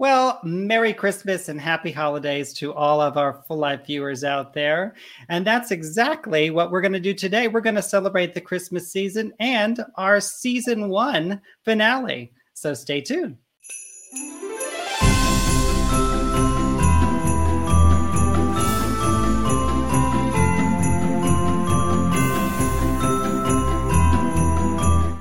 [0.00, 4.94] Well, Merry Christmas and Happy Holidays to all of our full life viewers out there.
[5.28, 7.48] And that's exactly what we're going to do today.
[7.48, 12.32] We're going to celebrate the Christmas season and our season one finale.
[12.54, 13.36] So stay tuned.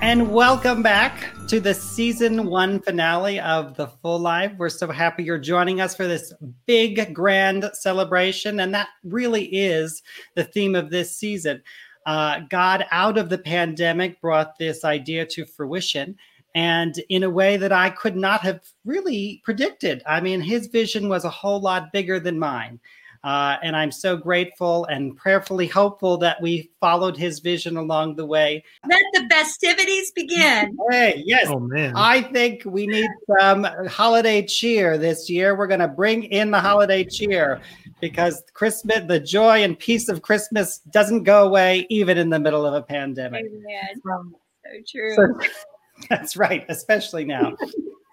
[0.10, 4.52] And welcome back to the season one finale of The Full Life.
[4.58, 6.34] We're so happy you're joining us for this
[6.66, 8.60] big, grand celebration.
[8.60, 10.02] And that really is
[10.34, 11.62] the theme of this season.
[12.08, 16.18] Uh, God, out of the pandemic, brought this idea to fruition
[16.56, 20.02] and in a way that I could not have really predicted.
[20.08, 22.80] I mean, his vision was a whole lot bigger than mine.
[23.24, 28.26] Uh, and I'm so grateful and prayerfully hopeful that we followed his vision along the
[28.26, 28.64] way.
[28.88, 30.78] Let the festivities begin.
[30.90, 31.48] Hey, yes.
[31.50, 31.94] Oh, man.
[31.96, 33.10] I think we need
[33.40, 35.58] some holiday cheer this year.
[35.58, 37.60] We're going to bring in the holiday cheer
[38.00, 42.66] because Christmas, the joy and peace of Christmas doesn't go away even in the middle
[42.66, 43.46] of a pandemic.
[43.46, 44.02] Amen.
[44.04, 45.16] So true.
[45.16, 45.40] So,
[46.10, 47.54] that's right, especially now.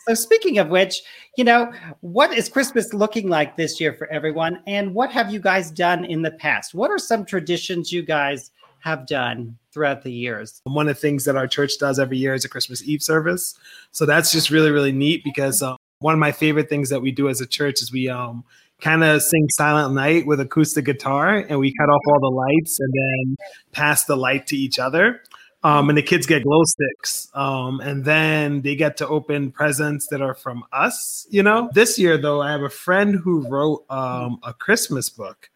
[0.09, 1.03] So, speaking of which,
[1.37, 4.63] you know, what is Christmas looking like this year for everyone?
[4.67, 6.75] And what have you guys done in the past?
[6.75, 10.61] What are some traditions you guys have done throughout the years?
[10.63, 13.59] One of the things that our church does every year is a Christmas Eve service.
[13.91, 17.11] So, that's just really, really neat because um, one of my favorite things that we
[17.11, 18.45] do as a church is we, um,
[18.81, 22.79] kind of sing silent night with acoustic guitar and we cut off all the lights
[22.79, 23.37] and then
[23.73, 25.23] pass the light to each other
[25.67, 27.29] um, and the kids get glow sticks.
[27.35, 31.69] Um, and then they get to open presents that are from us you know?
[31.75, 35.51] This year though i have a friend who wrote um, a christmas book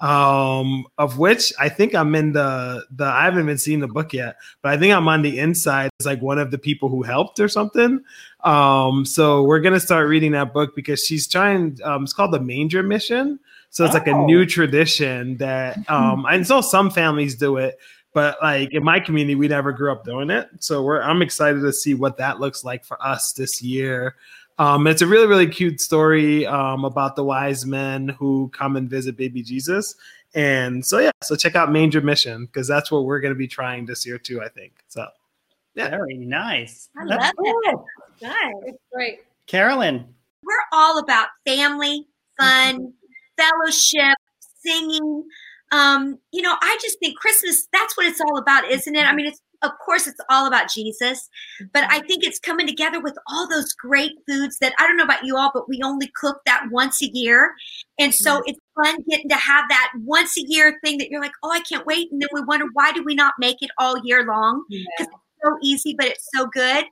[0.00, 4.12] um, of which i think i'm in the the i haven't even seen the book
[4.12, 5.90] yet but i think i'm on the inside.
[6.00, 8.02] As like one of the people who helped or something.
[8.44, 12.40] Um, so we're gonna start reading that book because she's trying um, it's called the
[12.40, 13.40] manger mission.
[13.70, 17.78] So it's like a new tradition that um I know some families do it,
[18.16, 20.48] but like in my community, we never grew up doing it.
[20.60, 24.16] So we're I'm excited to see what that looks like for us this year.
[24.58, 28.88] Um, it's a really, really cute story um, about the wise men who come and
[28.88, 29.96] visit baby Jesus.
[30.34, 33.46] And so, yeah, so check out Manger Mission because that's what we're going to be
[33.46, 34.72] trying this year, too, I think.
[34.88, 35.06] So,
[35.74, 35.90] yeah.
[35.90, 36.88] Very nice.
[36.96, 37.78] I That's love it.
[38.22, 38.74] Nice.
[38.94, 39.18] Great.
[39.46, 40.06] Carolyn,
[40.42, 42.06] We're all about family,
[42.40, 42.94] fun,
[43.36, 44.16] fellowship,
[44.64, 45.22] singing.
[45.76, 49.04] Um, you know, I just think Christmas, that's what it's all about, isn't it?
[49.04, 51.28] I mean, it's of course it's all about Jesus,
[51.72, 55.04] but I think it's coming together with all those great foods that I don't know
[55.04, 57.54] about you all, but we only cook that once a year.
[57.98, 61.32] And so it's fun getting to have that once a year thing that you're like,
[61.42, 62.08] oh, I can't wait.
[62.12, 64.64] And then we wonder, why do we not make it all year long?
[64.68, 66.84] Because it's so easy, but it's so good.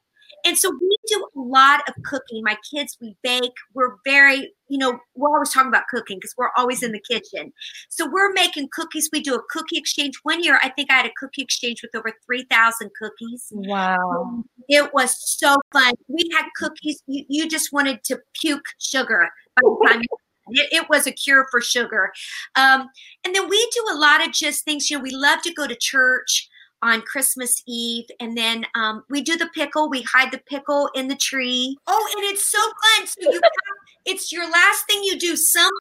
[0.44, 2.42] And so we do a lot of cooking.
[2.44, 3.52] My kids, we bake.
[3.74, 7.52] We're very, you know, we're always talking about cooking because we're always in the kitchen.
[7.88, 9.08] So we're making cookies.
[9.12, 10.14] We do a cookie exchange.
[10.22, 13.48] One year, I think I had a cookie exchange with over 3,000 cookies.
[13.52, 14.44] Wow.
[14.68, 15.94] It was so fun.
[16.08, 17.02] We had cookies.
[17.06, 20.02] You, you just wanted to puke sugar by the time
[20.48, 22.12] it, it was a cure for sugar.
[22.56, 22.88] Um,
[23.24, 24.90] and then we do a lot of just things.
[24.90, 26.48] You know, we love to go to church
[26.84, 29.88] on Christmas Eve, and then um, we do the pickle.
[29.88, 31.76] We hide the pickle in the tree.
[31.86, 33.06] Oh, and it's so fun.
[33.06, 33.40] So you,
[34.04, 35.34] it's your last thing you do.
[35.34, 35.72] Somebody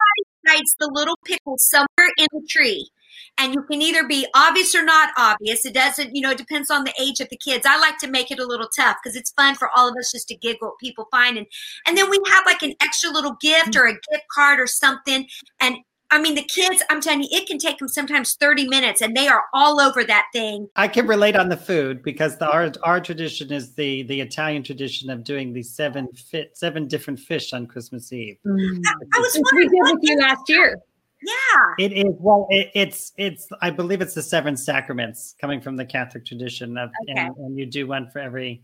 [0.47, 2.89] hides the little pickle somewhere in the tree.
[3.37, 5.65] And you can either be obvious or not obvious.
[5.65, 7.65] It doesn't, you know, it depends on the age of the kids.
[7.65, 10.11] I like to make it a little tough because it's fun for all of us
[10.11, 11.37] just to giggle at people find.
[11.37, 11.47] And,
[11.87, 15.27] and then we have like an extra little gift or a gift card or something.
[15.59, 15.77] And
[16.13, 19.17] I mean, the kids, I'm telling you, it can take them sometimes 30 minutes and
[19.17, 20.67] they are all over that thing.
[20.75, 24.61] I can relate on the food because the, our our tradition is the the Italian
[24.61, 28.37] tradition of doing these seven fit seven different fish on Christmas Eve.
[28.45, 30.77] I, I was Which we did with you last year.
[31.25, 31.85] Yeah.
[31.85, 35.85] It is well, it, it's it's I believe it's the seven sacraments coming from the
[35.85, 37.21] Catholic tradition of, Okay.
[37.21, 38.61] and, and you do one for every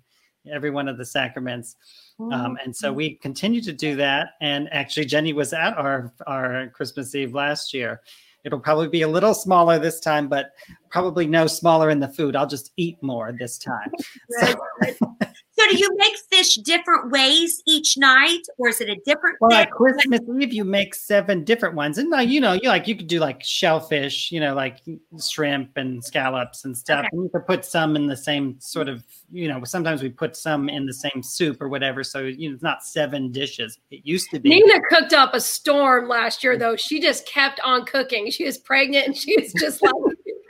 [0.52, 1.76] every one of the sacraments.
[2.20, 4.32] Um, and so we continue to do that.
[4.42, 8.02] And actually, Jeni was at our our Christmas Eve last year.
[8.44, 10.52] It'll probably be a little smaller this time, but
[10.90, 12.36] probably no smaller in the food.
[12.36, 13.92] I'll just eat more this time.
[14.82, 14.96] Right.
[14.98, 15.16] so
[15.70, 19.60] do you make fish different ways each night or is it a different Well, fish?
[19.60, 22.96] at Christmas Eve, you make seven different ones, and now you know, you like you
[22.96, 24.78] could do like shellfish, you know, like
[25.22, 27.10] shrimp and scallops and stuff, Okay.
[27.14, 30.36] and you could put some in the same sort of, you know, sometimes we put
[30.36, 33.78] some in the same soup or whatever, so you know, it's not seven dishes.
[33.92, 34.50] It used to be.
[34.50, 36.76] Nina cooked up a storm last year, though.
[36.76, 38.30] She just kept on cooking.
[38.32, 39.94] She was pregnant and she was just like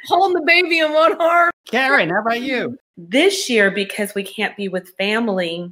[0.07, 1.51] holding the baby in one arm.
[1.65, 2.77] Karin, how about you?
[3.07, 5.71] this year because we can't be with family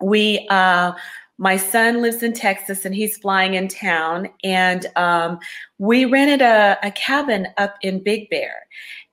[0.00, 0.92] we uh
[1.40, 4.28] my son lives in Texas and he's flying in town.
[4.42, 5.38] And um,
[5.78, 8.66] we rented a, a cabin up in Big Bear.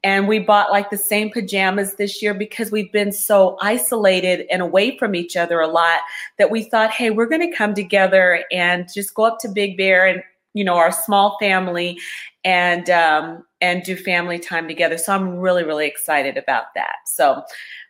[0.03, 4.63] And we bought like the same pajamas this year because we've been so isolated and
[4.63, 5.99] away from each other a lot
[6.39, 9.77] that we thought, hey, we're going to come together and just go up to Big
[9.77, 10.23] Bear and,
[10.55, 11.95] you know, our small family
[12.43, 14.95] and um, and do family time together.
[14.97, 16.97] So I'm really, really excited about that.
[17.07, 17.41] So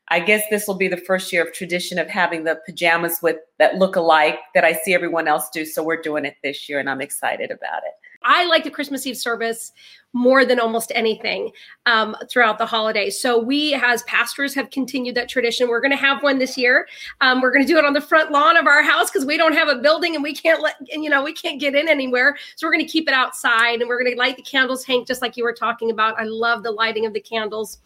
[0.08, 3.38] I guess this will be the first year of tradition of having the pajamas with
[3.60, 5.66] that look alike that I see everyone else do.
[5.66, 7.94] So we're doing it this year and I'm excited about it.
[8.24, 9.74] I like the Christmas Eve service
[10.16, 11.52] more than almost anything
[11.86, 13.20] um, throughout the holidays.
[13.20, 15.68] So we, as pastors, have continued that tradition.
[15.68, 16.88] We're going to have one this year.
[17.20, 19.36] Um, we're going to do it on the front lawn of our house because we
[19.36, 22.38] don't have a building and we can't let you know we can't get in anywhere.
[22.56, 25.06] So we're going to keep it outside and we're going to light the candles, Hank,
[25.06, 26.18] just like you were talking about.
[26.18, 27.80] I love the lighting of the candles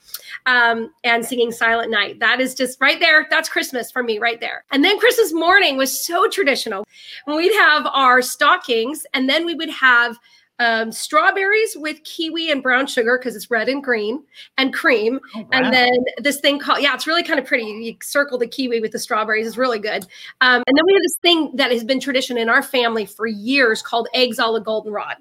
[0.46, 2.20] um, and singing Silent Night.
[2.20, 3.26] That is just right there.
[3.31, 4.66] That's Christmas for me, right there.
[4.72, 6.86] And then Christmas morning was so traditional.
[7.26, 10.20] We'd have our stockings, and then we would have
[10.60, 14.24] um, strawberries with kiwi and brown sugar because it's red and green
[14.58, 15.20] and cream.
[15.36, 15.48] Oh, wow.
[15.54, 17.66] And then this thing called, yeah, it's really kind of pretty.
[17.66, 20.06] You circle the kiwi with the strawberries, it's really good.
[20.42, 23.26] Um, and then we have this thing that has been tradition in our family for
[23.26, 25.18] years called eggs a la goldenrod.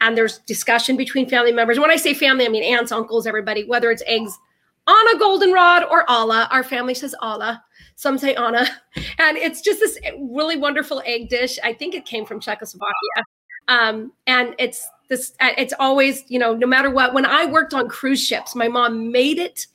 [0.00, 1.78] And there's discussion between family members.
[1.78, 4.38] When I say family, I mean aunts, uncles, everybody, whether it's eggs
[4.86, 6.48] on a goldenrod or Allah.
[6.50, 7.62] Our family says Allah.
[7.96, 8.66] Some say Anna.
[9.18, 11.58] And it's just this really wonderful egg dish.
[11.64, 13.24] I think it came from Czechoslovakia.
[13.68, 17.14] Um, and it's this, it's always, you know, no matter what.
[17.14, 19.66] When I worked on cruise ships, my mom made it,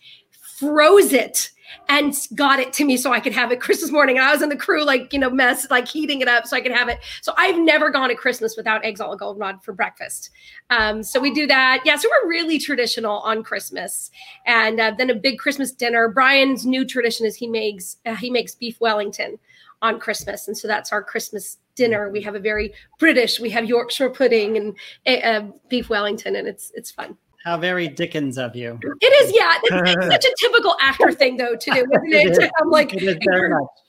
[0.59, 1.51] froze it,
[1.88, 4.18] and got it to me so I could have it Christmas morning.
[4.18, 6.57] And I was in the crew, like, you know, mess, like heating it up so
[6.57, 7.00] I could have it.
[7.21, 10.31] So I've never gone to Christmas without eggs all goldenrod for breakfast.
[10.71, 11.81] Um, so we do that.
[11.85, 11.95] Yeah.
[11.95, 14.09] So we're really traditional on Christmas.
[14.47, 16.09] And uh, then a big Christmas dinner.
[16.09, 19.38] Brian's new tradition is he makes, uh, he makes beef Wellington
[19.81, 20.47] on Christmas.
[20.47, 22.10] And so that's our Christmas dinner.
[22.10, 26.72] We have a very British, we have Yorkshire pudding and uh, beef Wellington, and it's
[26.76, 27.18] it's fun.
[27.46, 28.78] How very Dickens of you.
[29.02, 29.58] It is, yeah.
[29.64, 32.38] It's such a typical actor thing, though, to do, isn't it?
[32.38, 32.92] it to like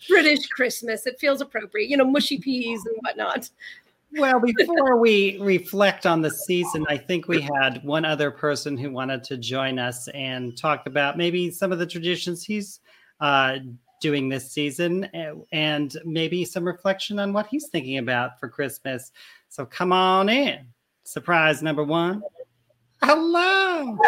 [0.08, 1.04] British Christmas.
[1.04, 3.50] It feels appropriate, you know, mushy peas and whatnot.
[4.12, 8.92] Well, before we reflect on the season, I think we had one other person who
[8.92, 12.78] wanted to join us and talk about maybe some of the traditions he's
[13.20, 13.58] uh,
[14.00, 15.04] doing this season
[15.52, 19.12] and maybe some reflection on what he's thinking about for Christmas.
[19.48, 20.66] So come on in.
[21.04, 22.22] Surprise number one.
[23.02, 23.98] Hello.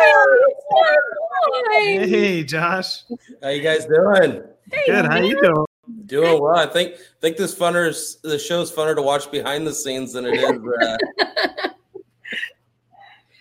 [1.72, 3.04] Hey, Josh.
[3.42, 4.42] How you guys doing?
[4.86, 5.04] Good.
[5.06, 5.64] How you doing?
[6.06, 6.56] Doing well.
[6.56, 7.92] I think think this funner
[8.22, 10.44] the show's funner to watch behind the scenes than it is.
[10.44, 10.96] Uh,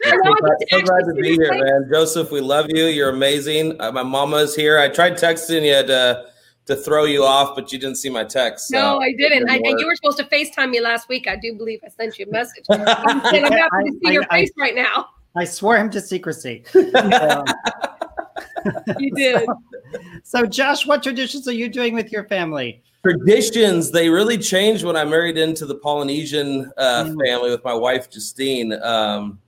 [0.03, 1.87] so, glad, so glad to be here, man.
[1.91, 2.85] Joseph, we love you.
[2.85, 3.79] You're amazing.
[3.79, 4.79] Uh, my mama's here.
[4.79, 6.30] I tried texting you to
[6.65, 8.67] to throw you off, but you didn't see my text.
[8.67, 9.49] So no, I didn't.
[9.49, 11.27] I, and you were supposed to FaceTime me last week.
[11.27, 12.65] I do believe I sent you a message.
[12.69, 15.07] I'm happy to see your I, face right now.
[15.35, 16.63] I swore him to secrecy.
[18.99, 19.45] you did.
[19.45, 19.55] So,
[20.23, 22.83] so, Josh, what traditions are you doing with your family?
[23.03, 27.25] Traditions, they really changed when I married into the Polynesian uh, mm.
[27.25, 28.73] family with my wife, Justine.
[28.83, 29.39] Um,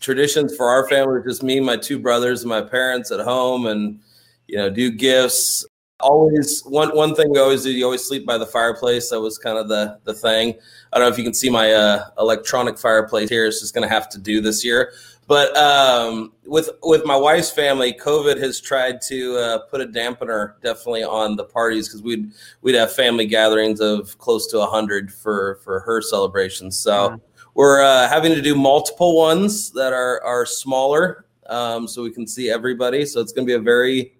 [0.00, 4.00] traditions for our family just me, my two brothers, and my parents at home, and
[4.46, 5.66] you know, do gifts,
[6.00, 9.10] always one one thing we always do you always sleep by the fireplace.
[9.10, 10.54] That was kind of the the thing.
[10.92, 13.46] I don't know if you can see my uh, electronic fireplace here.
[13.46, 14.92] It's just going to have to do this year.
[15.26, 20.60] But um, with with my wife's family covid has tried to uh, put a dampener
[20.62, 22.30] definitely on the parties because we'd
[22.62, 27.16] we'd have family gatherings of close to 100 for for her celebrations so yeah.
[27.54, 32.26] we're uh, having to do multiple ones that are are smaller um, so we can
[32.26, 33.04] see everybody.
[33.04, 34.14] So it's going to be a very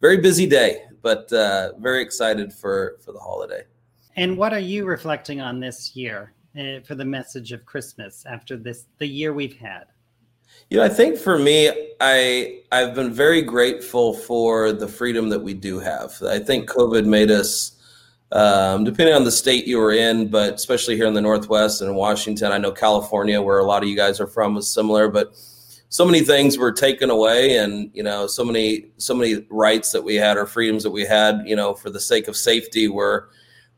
[0.00, 3.64] very busy day but uh, very excited for for the holiday.
[4.16, 8.56] And what are you reflecting on this year uh, for the message of Christmas after
[8.56, 9.84] this the year we've had?
[10.68, 15.40] You know, I think for me, I I've been very grateful for the freedom that
[15.40, 16.22] we do have.
[16.22, 17.72] I think COVID made us,
[18.32, 21.90] um, depending on the state you were in, but especially here in the Northwest and
[21.90, 25.08] in Washington, I know California, where a lot of you guys are from, was similar.
[25.08, 25.34] But
[25.90, 30.02] so many things were taken away and you know so many so many rights that
[30.02, 33.28] we had or freedoms that we had you know for the sake of safety were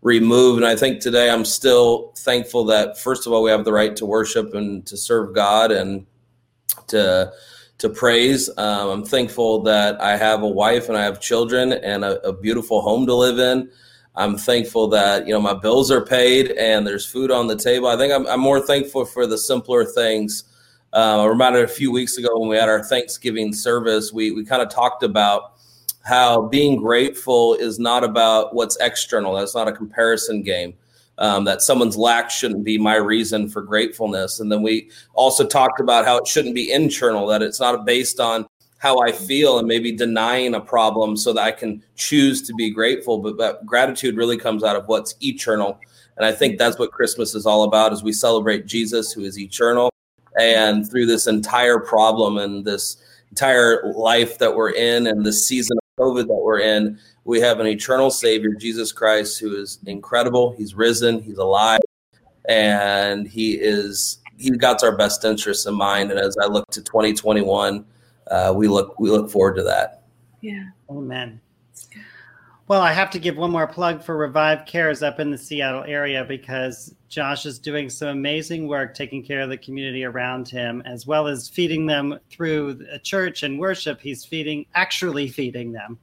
[0.02, 0.58] removed.
[0.58, 3.96] And i think today i'm still thankful that first of all we have the right
[3.96, 6.06] to worship and to serve god and
[6.88, 7.32] to
[7.78, 8.48] to praise.
[8.58, 12.32] Um, i'm thankful that i have a wife and i have children and a, a
[12.32, 13.70] beautiful home to live in.
[14.14, 17.88] I'm thankful that you know my bills are paid and there's food on the table.
[17.88, 20.44] I think i'm, I'm more thankful for the simpler things
[20.92, 24.44] uh, I remember a few weeks ago when we had our Thanksgiving service, we we
[24.44, 25.54] kind of talked about
[26.04, 29.34] how being grateful is not about what's external.
[29.34, 30.74] That's not a comparison game.
[31.18, 34.40] Um, that someone's lack shouldn't be my reason for gratefulness.
[34.40, 38.18] And then we also talked about how it shouldn't be internal, that it's not based
[38.18, 38.46] on
[38.78, 42.70] how I feel and maybe denying a problem so that I can choose to be
[42.70, 43.18] grateful.
[43.18, 45.78] But, but gratitude really comes out of what's eternal.
[46.16, 49.38] And I think that's what Christmas is all about is we celebrate Jesus who is
[49.38, 49.91] eternal.
[50.38, 52.96] And through this entire problem and this
[53.30, 57.60] entire life that we're in and the season of COVID that we're in, we have
[57.60, 60.52] an eternal Savior, Jesus Christ, who is incredible.
[60.52, 61.80] He's risen, He's alive,
[62.48, 66.10] and He is—he's got our best interests in mind.
[66.10, 67.84] And as I look to 2021,
[68.30, 70.02] uh, we look we look forward to that.
[70.40, 70.64] Yeah.
[70.90, 71.40] Amen.
[72.68, 75.84] Well, I have to give one more plug for Revive Cares up in the Seattle
[75.84, 80.82] area because Josh is doing some amazing work taking care of the community around him,
[80.86, 84.00] as well as feeding them through a church and worship.
[84.00, 85.98] He's feeding, actually feeding them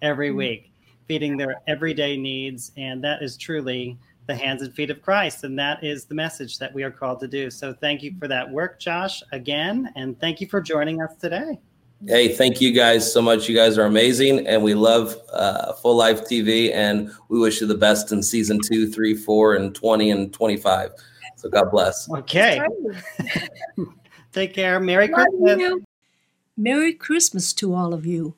[0.00, 0.38] every mm-hmm.
[0.38, 0.72] week,
[1.06, 2.72] feeding their everyday needs.
[2.78, 5.44] And that is truly the hands and feet of Christ.
[5.44, 7.50] And that is the message that we are called to do.
[7.50, 9.92] So thank you for that work, Josh, again.
[9.96, 11.58] And thank you for joining us today.
[12.06, 13.48] Hey, thank you guys so much.
[13.48, 14.46] You guys are amazing.
[14.46, 16.72] And we love uh, Full Life TV.
[16.72, 20.90] And we wish you the best in season two, three, four, and 20 and 25.
[21.36, 22.10] So God bless.
[22.10, 22.60] Okay.
[24.32, 24.80] Take care.
[24.80, 25.82] Merry Christmas.
[26.56, 28.34] Merry Christmas to all of you.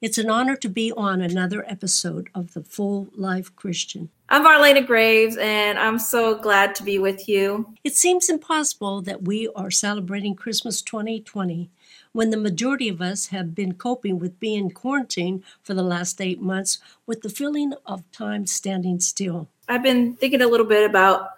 [0.00, 4.10] It's an honor to be on another episode of the Full Life Christian.
[4.28, 7.74] I'm Marlena Graves, and I'm so glad to be with you.
[7.82, 11.70] It seems impossible that we are celebrating Christmas 2020
[12.18, 16.40] when the majority of us have been coping with being quarantined for the last eight
[16.40, 19.48] months with the feeling of time standing still.
[19.68, 21.28] I've been thinking a little bit about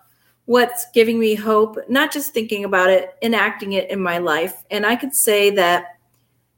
[0.46, 4.64] what's giving me hope, not just thinking about it, enacting it in my life.
[4.70, 5.99] And I could say that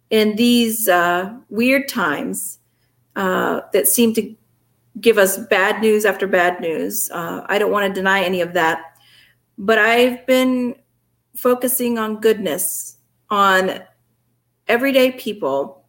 [0.08, 2.60] in these uh, weird times
[3.16, 4.36] uh, that seem to
[5.00, 7.10] give us bad news after bad news.
[7.10, 8.84] Uh, I don't want to deny any of that,
[9.58, 10.76] but I've been
[11.34, 12.98] focusing on goodness,
[13.28, 13.82] on
[14.68, 15.84] everyday people,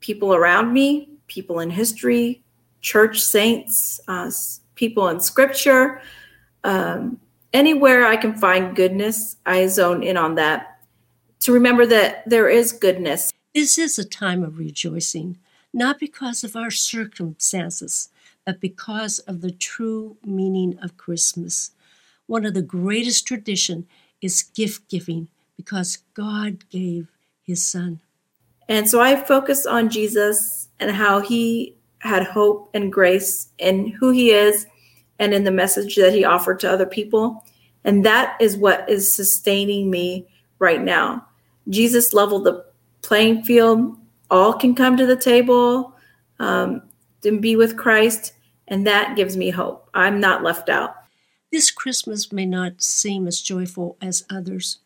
[0.00, 2.42] people around me, people in history,
[2.80, 4.30] church saints, uh,
[4.74, 6.00] people in scripture.
[6.64, 7.20] Um,
[7.52, 10.80] anywhere I can find goodness, I zone in on that
[11.40, 15.36] to remember that there is goodness this is a time of rejoicing,
[15.74, 18.08] not because of our circumstances,
[18.46, 21.72] but because of the true meaning of Christmas.
[22.26, 23.86] One of the greatest tradition
[24.22, 27.08] is gift giving because God gave
[27.42, 28.00] his son.
[28.68, 34.10] And so I focus on Jesus and how he had hope and grace in who
[34.10, 34.66] he is
[35.18, 37.44] and in the message that he offered to other people.
[37.84, 40.26] And that is what is sustaining me
[40.58, 41.26] right now.
[41.68, 42.64] Jesus leveled the
[43.02, 43.96] playing field.
[44.30, 45.94] All can come to the table
[46.38, 46.82] um,
[47.24, 48.32] and be with Christ,
[48.66, 49.88] and that gives me hope.
[49.94, 50.94] I'm not left out.
[51.52, 54.78] This Christmas may not seem as joyful as others.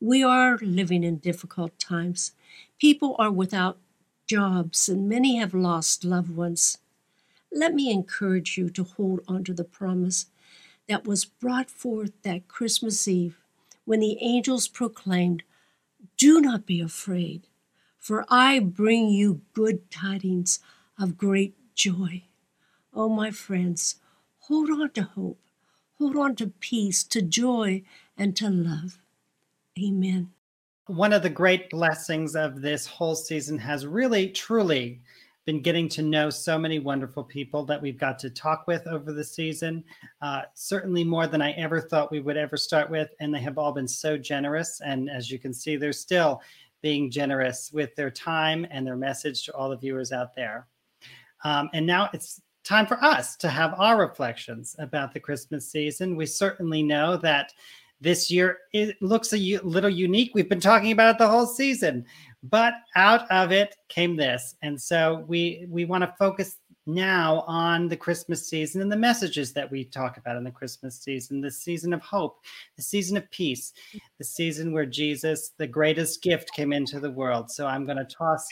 [0.00, 2.32] We are living in difficult times.
[2.80, 3.78] People are without
[4.26, 6.78] jobs, and many have lost loved ones.
[7.52, 10.26] Let me encourage you to hold on to the promise
[10.88, 13.38] that was brought forth that Christmas Eve
[13.84, 15.42] when the angels proclaimed,
[16.16, 17.48] Do not be afraid
[17.98, 20.58] for I bring you good tidings
[20.98, 22.24] of great joy.
[22.94, 23.96] Oh, my friends,
[24.40, 25.40] hold on to hope,
[25.98, 27.82] hold on to peace, to joy,
[28.16, 28.98] and to love.
[29.78, 30.32] Amen.
[30.90, 35.00] One of the great blessings of this whole season has really, truly
[35.46, 39.12] been getting to know so many wonderful people that we've got to talk with over
[39.12, 39.84] the season.
[40.20, 43.08] Uh, certainly more than I ever thought we would ever start with.
[43.20, 44.80] And they have all been so generous.
[44.80, 46.42] And as you can see, they're still
[46.82, 50.66] being generous with their time and their message to all the viewers out there.
[51.44, 56.16] Um, and now it's time for us to have our reflections about the Christmas season.
[56.16, 57.52] We certainly know that
[58.00, 60.32] this year it looks a little unique.
[60.34, 62.06] We've been talking about it the whole season,
[62.42, 64.56] but out of it came this.
[64.62, 69.52] And so we we want to focus now on the Christmas season and the messages
[69.52, 72.38] that we talk about in the Christmas season the season of hope,
[72.76, 73.72] the season of peace,
[74.18, 77.50] the season where Jesus, the greatest gift, came into the world.
[77.50, 78.46] So I'm going to toss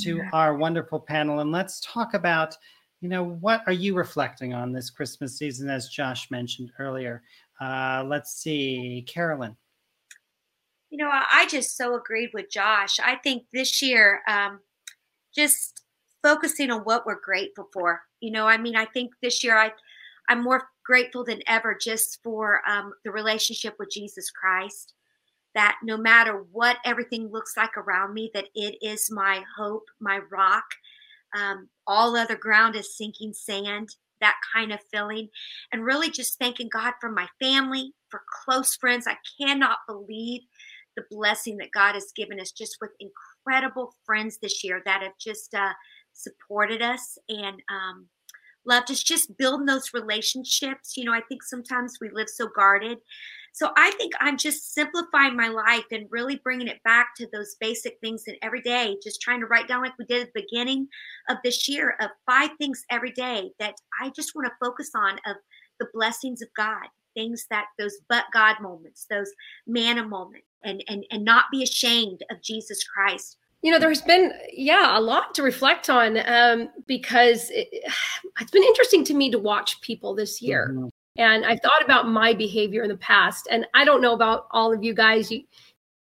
[0.00, 2.56] to our wonderful panel and let's talk about.
[3.02, 7.22] You know, what are you reflecting on this Christmas season, as Josh mentioned earlier?
[7.60, 9.56] Uh, let's see, Carolyn.
[10.90, 12.98] You know, I just so agreed with Josh.
[12.98, 14.60] I think this year, um,
[15.34, 15.82] just
[16.22, 18.00] focusing on what we're grateful for.
[18.20, 19.72] You know, I mean, I think this year I,
[20.28, 24.94] I'm more grateful than ever just for um, the relationship with Jesus Christ.
[25.54, 30.20] That no matter what everything looks like around me, that it is my hope, my
[30.30, 30.64] rock.
[31.36, 35.28] um, all other ground is sinking sand, that kind of feeling.
[35.72, 39.06] And really just thanking God for my family, for close friends.
[39.06, 40.42] I cannot believe
[40.96, 45.16] the blessing that God has given us just with incredible friends this year that have
[45.20, 45.72] just uh,
[46.12, 48.08] supported us and um,
[48.66, 50.96] loved us, just building those relationships.
[50.96, 52.98] You know, I think sometimes we live so guarded
[53.52, 57.56] so I think I'm just simplifying my life and really bringing it back to those
[57.60, 60.42] basic things that every day, just trying to write down like we did at the
[60.42, 60.88] beginning
[61.28, 65.14] of this year of five things every day that I just want to focus on
[65.26, 65.36] of
[65.78, 69.30] the blessings of God, things that those but God moments, those
[69.66, 73.36] manna moments, and and and not be ashamed of Jesus Christ.
[73.62, 77.68] You know, there's been yeah a lot to reflect on um, because it,
[78.40, 80.68] it's been interesting to me to watch people this year.
[80.72, 80.88] Mm-hmm
[81.20, 83.46] and I've thought about my behavior in the past.
[83.50, 85.30] And I don't know about all of you guys.
[85.30, 85.42] You,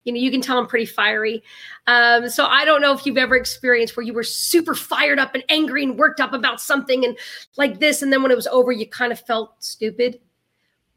[0.05, 1.43] you know, you can tell I'm pretty fiery.
[1.89, 5.35] Um, so I don't know if you've ever experienced where you were super fired up
[5.35, 7.19] and angry and worked up about something and
[7.57, 8.01] like this.
[8.01, 10.21] And then when it was over, you kind of felt stupid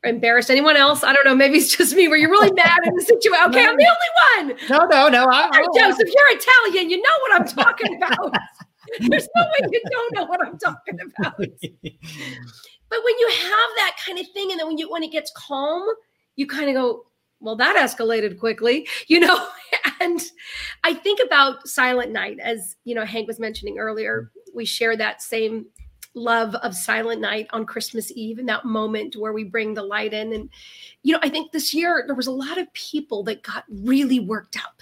[0.04, 0.52] or embarrassed.
[0.52, 1.04] Anyone else?
[1.04, 1.36] I don't know.
[1.36, 3.50] Maybe it's just me where you're really mad in the situation.
[3.50, 3.96] Okay, I'm the
[4.38, 4.70] only one.
[4.70, 5.26] No, no, no.
[5.32, 6.92] I, I, Joseph, you're Italian.
[6.92, 8.36] You know what I'm talking about.
[9.00, 11.40] There's no way you don't know what I'm talking about.
[12.92, 15.32] But when you have that kind of thing, and then when you when it gets
[15.36, 15.88] calm,
[16.36, 17.06] you kind of go,
[17.40, 19.48] well, that escalated quickly, you know.
[20.02, 20.22] and
[20.84, 24.30] I think about Silent Night, as you know, Hank was mentioning earlier.
[24.54, 25.68] We share that same
[26.14, 30.14] love of Silent Night on Christmas Eve and that moment where we bring the light
[30.14, 30.34] in.
[30.34, 30.50] And,
[31.04, 34.20] you know, I think this year there was a lot of people that got really
[34.20, 34.81] worked up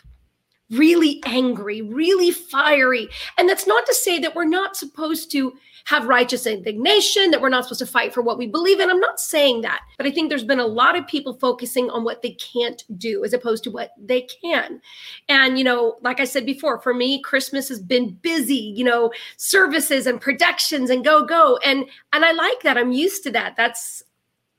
[0.71, 3.07] really angry, really fiery.
[3.37, 5.53] And that's not to say that we're not supposed to
[5.85, 8.91] have righteous indignation, that we're not supposed to fight for what we believe in.
[8.91, 9.81] I'm not saying that.
[9.97, 13.23] But I think there's been a lot of people focusing on what they can't do
[13.23, 14.81] as opposed to what they can.
[15.29, 19.11] And, you know, like I said before, for me, Christmas has been busy, you know,
[19.37, 21.57] services and productions and go, go.
[21.65, 22.77] And and I like that.
[22.77, 23.55] I'm used to that.
[23.57, 24.03] That's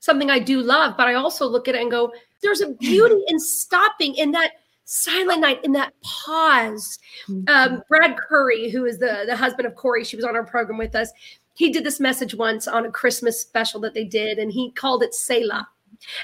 [0.00, 0.96] something I do love.
[0.96, 2.12] But I also look at it and go,
[2.42, 4.52] there's a beauty in stopping in that
[4.90, 6.98] silent night in that pause
[7.28, 7.44] mm-hmm.
[7.46, 10.76] um, brad curry who is the, the husband of corey she was on our program
[10.76, 11.12] with us
[11.54, 15.04] he did this message once on a christmas special that they did and he called
[15.04, 15.68] it selah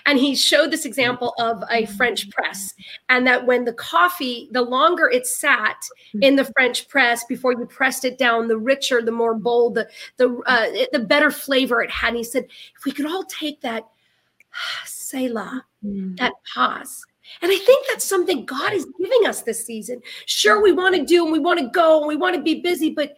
[0.05, 2.75] and he showed this example of a french press
[3.09, 5.77] and that when the coffee the longer it sat
[6.21, 9.89] in the french press before you pressed it down the richer the more bold the
[10.17, 12.45] the, uh, the better flavor it had and he said
[12.77, 13.87] if we could all take that
[14.85, 16.17] selah mm.
[16.17, 17.07] that pause
[17.43, 20.01] and I think that's something God is giving us this season.
[20.27, 22.61] Sure, we want to do and we want to go and we want to be
[22.61, 23.17] busy, but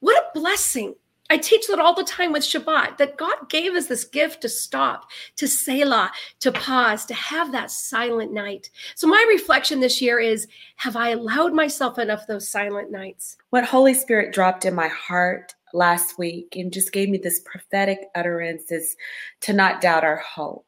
[0.00, 0.94] what a blessing.
[1.30, 4.48] I teach that all the time with Shabbat that God gave us this gift to
[4.48, 8.70] stop, to Selah, to pause, to have that silent night.
[8.94, 10.46] So, my reflection this year is
[10.76, 13.36] Have I allowed myself enough those silent nights?
[13.50, 18.08] What Holy Spirit dropped in my heart last week and just gave me this prophetic
[18.14, 18.96] utterance is
[19.40, 20.64] to not doubt our hope.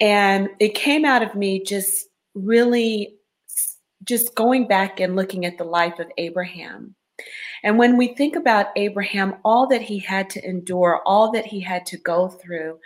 [0.00, 3.16] And it came out of me just really
[4.04, 6.94] just going back and looking at the life of Abraham.
[7.62, 11.60] And when we think about Abraham, all that he had to endure, all that he
[11.60, 12.78] had to go through,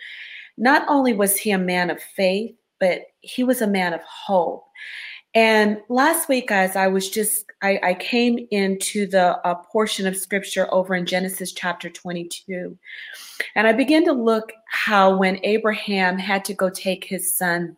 [0.57, 4.64] not only was he a man of faith, but he was a man of hope.
[5.35, 10.16] And last week, guys, I was just, I, I came into the uh, portion of
[10.16, 12.77] scripture over in Genesis chapter 22.
[13.55, 17.77] And I began to look how when Abraham had to go take his son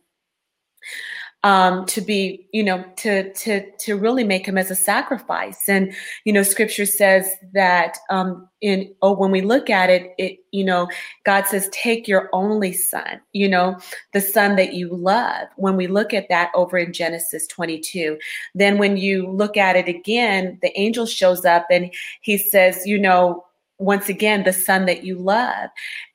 [1.44, 5.68] um, to be, you know, to to to really make him as a sacrifice.
[5.68, 10.38] And you know, Scripture says that um, in oh, when we look at it, it
[10.52, 10.88] you know,
[11.24, 13.78] God says, "Take your only son," you know,
[14.14, 15.48] the son that you love.
[15.56, 18.18] When we look at that over in Genesis 22,
[18.54, 22.98] then when you look at it again, the angel shows up and he says, you
[22.98, 23.44] know,
[23.78, 25.68] once again, the son that you love,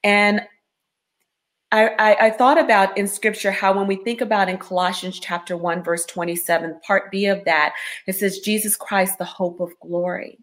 [0.04, 0.42] and
[1.72, 5.84] I, I, thought about in scripture how when we think about in Colossians chapter 1,
[5.84, 7.74] verse 27, part B of that,
[8.08, 10.40] it says, Jesus Christ, the hope of glory.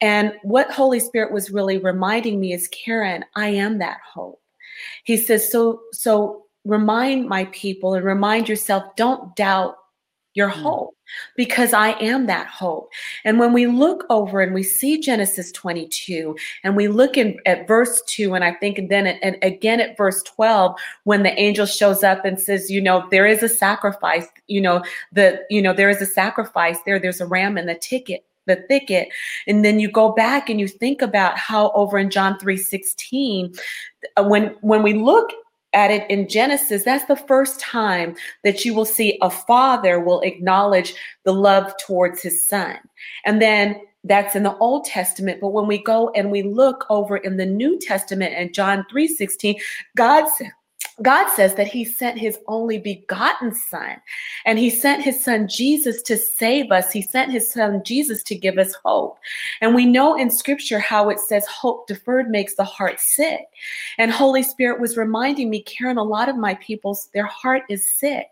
[0.00, 4.40] And what Holy Spirit was really reminding me is, Karin, I am that hope.
[5.02, 9.76] He says, so, so remind my people and remind yourself, don't doubt
[10.34, 10.62] your mm.
[10.62, 10.94] hope
[11.36, 12.90] because I am that hope.
[13.24, 17.66] And when we look over and we see Genesis 22 and we look in, at
[17.66, 21.66] verse 2, and I think and then and again at verse 12, when the angel
[21.66, 25.72] shows up and says, you know, there is a sacrifice, you know, the, you know,
[25.72, 29.08] there is a sacrifice there, there's a ram in the ticket the thicket
[29.46, 33.52] and then you go back and you think about how over in john 3 16
[34.16, 35.30] uh, when when we look
[35.72, 40.20] at it in Genesis, that's the first time that you will see a father will
[40.20, 42.76] acknowledge the love towards his son.
[43.24, 45.40] And then that's in the Old Testament.
[45.40, 49.06] But when we go and we look over in the New Testament and John 3
[49.06, 49.56] 16,
[49.96, 50.52] God said,
[51.02, 53.96] God says that he sent his only begotten son
[54.44, 56.92] and he sent his son Jesus to save us.
[56.92, 59.18] He sent his son Jesus to give us hope.
[59.60, 63.46] And we know in scripture how it says hope deferred makes the heart sick.
[63.98, 67.90] And Holy Spirit was reminding me, Karin, a lot of my people's, their heart is
[67.98, 68.26] sick.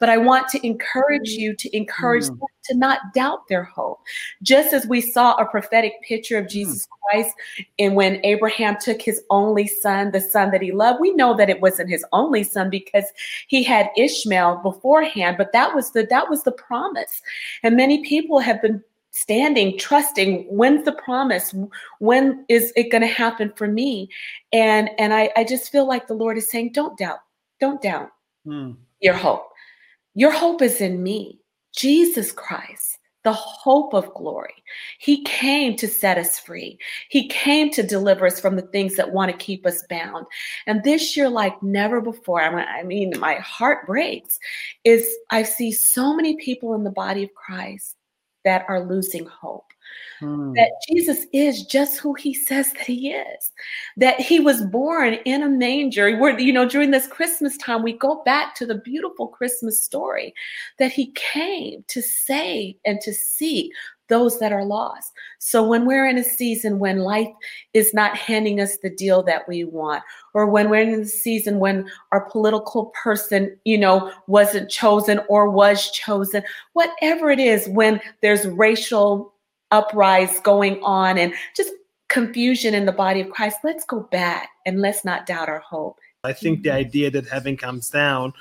[0.00, 2.38] But I want to encourage you to encourage mm.
[2.38, 4.00] them to not doubt their hope.
[4.42, 6.88] Just as we saw a prophetic picture of Jesus mm.
[7.10, 7.34] Christ
[7.78, 11.50] and when Abraham took his only son, the son that he loved, we know that
[11.50, 13.04] it wasn't his only son because
[13.48, 17.22] he had Ishmael beforehand, but that was the that was the promise.
[17.62, 21.54] And many people have been standing trusting when's the promise
[21.98, 24.08] when is it going to happen for me
[24.52, 27.18] and and I, I just feel like the lord is saying don't doubt
[27.58, 28.10] don't doubt
[28.44, 28.72] hmm.
[29.00, 29.48] your hope
[30.14, 31.40] your hope is in me
[31.74, 34.54] jesus christ the hope of glory.
[34.98, 36.78] He came to set us free.
[37.08, 40.26] He came to deliver us from the things that want to keep us bound.
[40.66, 44.38] And this year, like never before, I mean, my heart breaks,
[44.84, 47.96] is I see so many people in the body of Christ
[48.44, 49.67] that are losing hope.
[50.20, 50.52] Hmm.
[50.54, 53.52] That Jesus is just who he says that he is.
[53.96, 56.16] That he was born in a manger.
[56.18, 60.34] Where, you know, during this Christmas time, we go back to the beautiful Christmas story
[60.78, 63.72] that he came to save and to seek
[64.08, 65.12] those that are lost.
[65.38, 67.28] So when we're in a season when life
[67.74, 70.02] is not handing us the deal that we want,
[70.34, 75.50] or when we're in the season when our political person, you know, wasn't chosen or
[75.50, 79.34] was chosen, whatever it is, when there's racial
[79.70, 81.70] uprise going on and just
[82.08, 85.98] confusion in the body of Christ, let's go back and let's not doubt our hope.
[86.24, 88.32] I think the idea that heaven comes down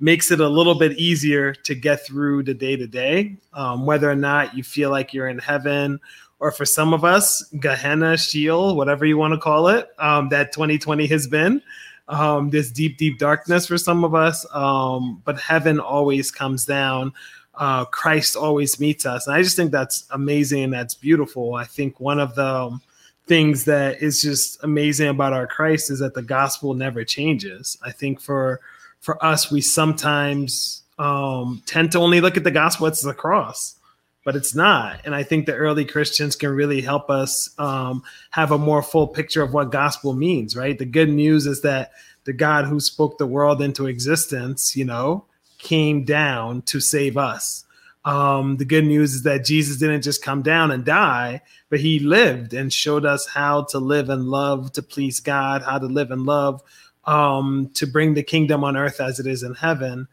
[0.00, 3.36] makes it a little bit easier to get through the day to day,
[3.78, 6.00] whether or not you feel like you're in heaven,
[6.40, 10.52] or for some of us, Gehenna, Sheol, whatever you want to call it, um, that
[10.52, 11.62] 2020 has been.
[12.06, 17.14] Um, this deep, deep darkness for some of us, um, but heaven always comes down
[17.56, 19.26] uh, Christ always meets us.
[19.26, 21.54] And I just think that's amazing and that's beautiful.
[21.54, 22.82] I think one of the um,
[23.26, 27.78] things that is just amazing about our Christ is that the gospel never changes.
[27.82, 28.60] I think for
[29.00, 33.76] for us, we sometimes um, tend to only look at the gospel as the cross,
[34.24, 35.00] but it's not.
[35.04, 39.06] And I think the early Christians can really help us um, have a more full
[39.06, 40.56] picture of what gospel means.
[40.56, 40.78] Right.
[40.78, 41.92] The good news is that
[42.24, 45.26] the God who spoke the world into existence, you know,
[45.64, 47.64] came down to save us.
[48.04, 51.98] Um, the good news is that Jesus didn't just come down and die, but he
[51.98, 56.10] lived and showed us how to live and love to please God, how to live
[56.10, 56.62] and love
[57.06, 60.06] um, to bring the kingdom on earth as it is in heaven.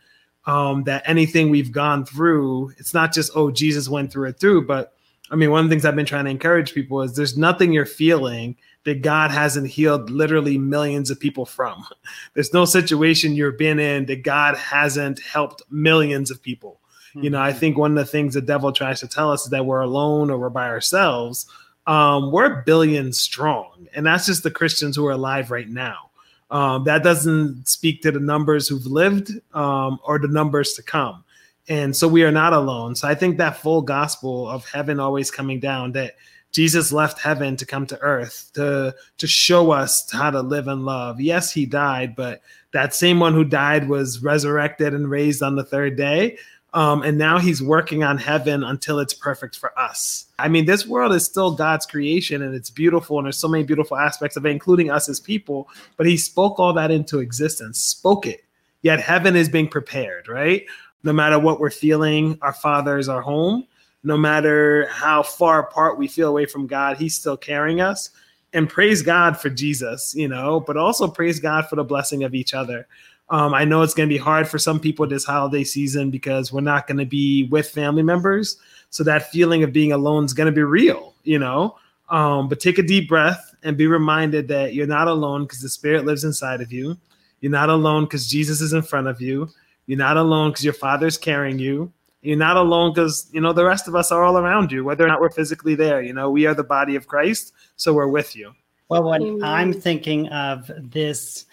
[0.48, 4.66] Um, that anything we've gone through, it's not just, oh, Jesus went through it through,
[4.66, 4.94] but
[5.30, 7.72] I mean, one of the things I've been trying to encourage people is there's nothing
[7.72, 11.86] you're feeling that God hasn't healed literally millions of people from.
[12.34, 16.80] There's no situation you've been in that God hasn't helped millions of people.
[17.10, 17.24] Mm-hmm.
[17.24, 17.60] You know, I hmm.
[17.60, 20.32] think one of the things the devil tries to tell us is that we're alone
[20.32, 21.46] or we're by ourselves.
[21.88, 26.12] Um, we're billions strong, and that's just the Christians who are alive right now.
[26.52, 31.24] Um, that doesn't speak to the numbers who've lived um, or the numbers to come.
[31.70, 32.96] And so we are not alone.
[32.96, 36.18] So I think that full gospel of heaven always coming down, that
[36.52, 40.86] Jesus left heaven to come to earth to to show us how to live and
[40.86, 41.22] love.
[41.22, 42.42] Yes, he died, but
[42.74, 46.38] that same one who died was resurrected and raised on the third day.
[46.74, 50.28] Um, and now he's working on heaven until it's perfect for us.
[50.40, 53.66] I mean, this world is still God's creation and it's beautiful, and there's so many
[53.66, 55.68] beautiful aspects of it, including us as people.
[55.98, 58.46] But he spoke all that into existence, spoke it.
[58.84, 60.66] Yet heaven is being prepared, right?
[61.04, 63.68] No matter what we're feeling, our Father is our home
[64.04, 68.10] no matter how far apart we feel away from God, He's still carrying us.
[68.54, 72.36] And praise God for Jesus, you know, but also praise God for the blessing of
[72.36, 72.88] each other.
[73.30, 76.52] Um, I know it's going to be hard for some people this holiday season because
[76.52, 78.58] we're not going to be with family members.
[78.90, 81.78] So that feeling of being alone is going to be real, you know.
[82.10, 85.70] Um, but take a deep breath and be reminded that you're not alone because the
[85.70, 86.98] Spirit lives inside of you.
[87.40, 89.50] You're not alone because Jesus is in front of you.
[89.86, 91.92] You're not alone because your Father's carrying you.
[92.22, 95.04] You're not alone because, you know, the rest of us are all around you, whether
[95.04, 96.02] or not we're physically there.
[96.02, 98.54] You know, we are the body of Christ, so we're with you.
[98.90, 101.46] Well, when I'm thinking of this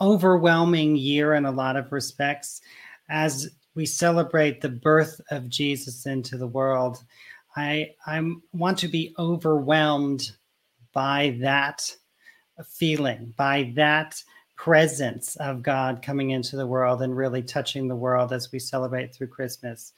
[0.00, 2.60] overwhelming year in a lot of respects,
[3.08, 7.02] as we celebrate the birth of Jesus into the world,
[7.56, 8.20] I I
[8.52, 10.32] want to be overwhelmed
[10.92, 11.90] by that
[12.66, 14.22] feeling, by that
[14.60, 19.14] presence of God coming into the world and really touching the world as we celebrate
[19.14, 19.94] through Christmas.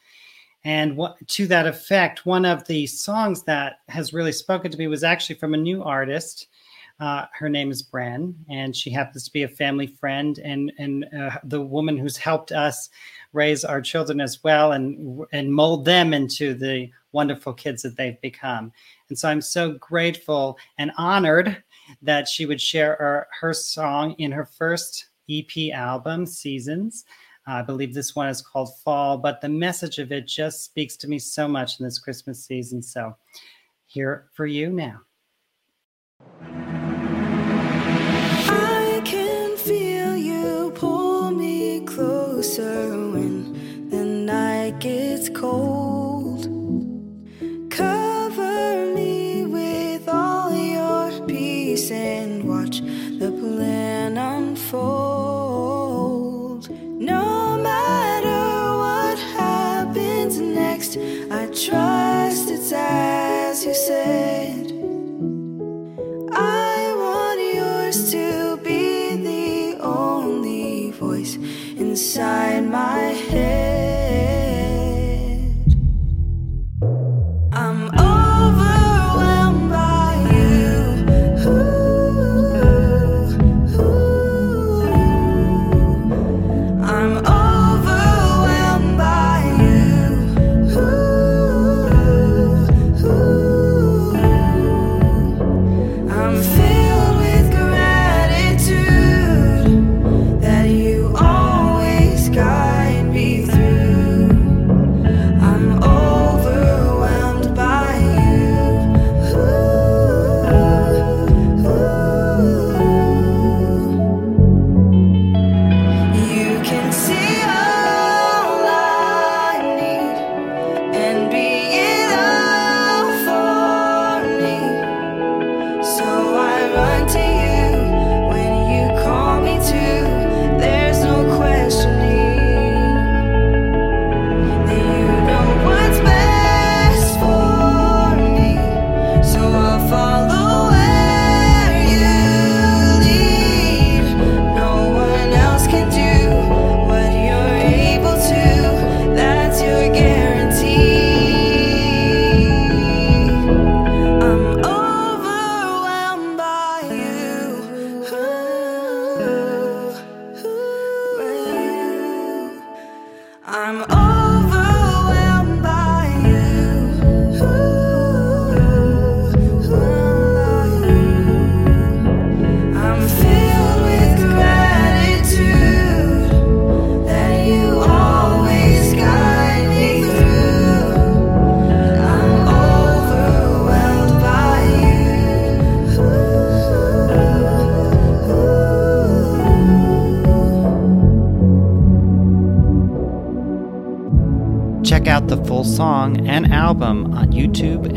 [0.62, 4.86] And what, to that effect, one of the songs that has really spoken to me
[4.86, 6.46] was actually from a new artist.
[7.00, 11.06] Uh, her name is Brenn, and she happens to be a family friend and and
[11.12, 12.88] uh, the woman who's helped us
[13.32, 18.20] raise our children as well and and mold them into the wonderful kids that they've
[18.20, 18.70] become.
[19.08, 21.64] And so I'm so grateful and honored
[22.00, 27.04] that she would share her, her song in her first EP album, Seasons.
[27.48, 30.96] Uh, I believe this one is called Fall, but the message of it just speaks
[30.98, 32.82] to me so much in this Christmas season.
[32.82, 33.16] So,
[33.86, 35.00] here for you now.
[54.72, 55.01] Unfold.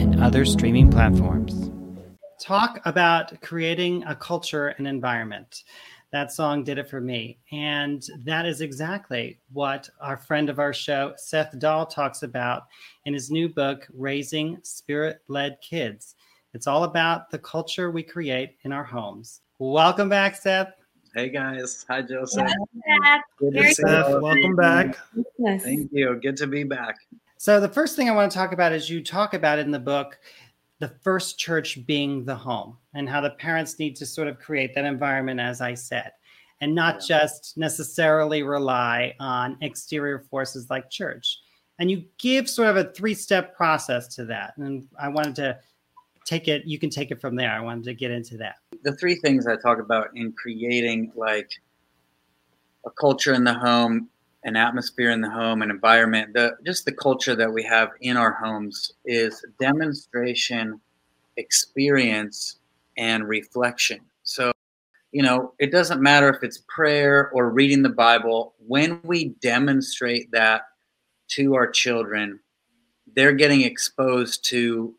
[0.05, 1.71] And other streaming platforms.
[2.39, 5.63] Talk about creating a culture and environment.
[6.11, 7.39] That song did it for me.
[7.51, 12.63] And that is exactly what our friend of our show, Seth Dahl, talks about
[13.05, 16.13] in his new book, Raising Spirit Led Kids.
[16.53, 19.41] It's all about the culture we create in our homes.
[19.57, 20.71] Welcome back, Seth.
[21.15, 22.47] Hey guys, hi Joseph.
[22.47, 23.21] Seth.
[23.39, 24.19] Good to see you.
[24.21, 24.97] welcome back.
[25.41, 26.19] Thank you.
[26.21, 26.95] Good to be back.
[27.37, 29.79] So, the first thing I want to talk about is you talk about in the
[29.79, 30.19] book
[30.79, 34.75] the first church being the home and how the parents need to sort of create
[34.75, 36.11] that environment, as I said,
[36.61, 41.39] and not just necessarily rely on exterior forces like church.
[41.79, 44.53] And you give sort of a three step process to that.
[44.57, 45.59] And I wanted to
[46.25, 47.51] take it, you can take it from there.
[47.51, 48.55] I wanted to get into that.
[48.83, 51.49] The three things I talk about in creating like
[52.85, 54.09] a culture in the home,
[54.45, 58.15] an atmosphere in the home, an environment, the just the culture that we have in
[58.15, 60.79] our homes is demonstration,
[61.35, 62.59] experience,
[62.95, 63.99] and reflection.
[64.23, 64.51] So,
[65.11, 70.31] you know, it doesn't matter if it's prayer or reading the Bible, when we demonstrate
[70.31, 70.61] that
[71.29, 72.39] to our children,
[73.15, 74.93] they're getting exposed to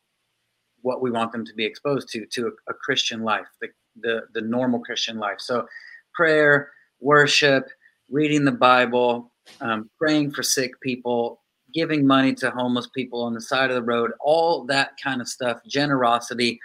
[0.82, 3.68] what we want them to be exposed to, to a, a Christian life, the,
[4.00, 5.38] the, the normal Christian life.
[5.38, 5.66] So,
[6.14, 7.68] prayer, worship,
[8.10, 13.40] reading the Bible, um, praying for sick people, giving money to homeless people on the
[13.40, 16.58] side of the road, all that kind of stuff, generosity,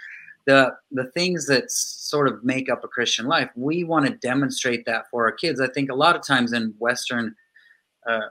[0.46, 3.50] the the things that sort of make up a Christian life.
[3.54, 5.60] We want to demonstrate that for our kids.
[5.60, 7.34] I think a lot of times in Western
[8.08, 8.28] uh,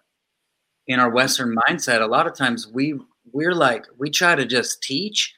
[0.88, 3.00] in our Western mindset, a lot of times we
[3.32, 5.34] we're like we try to just teach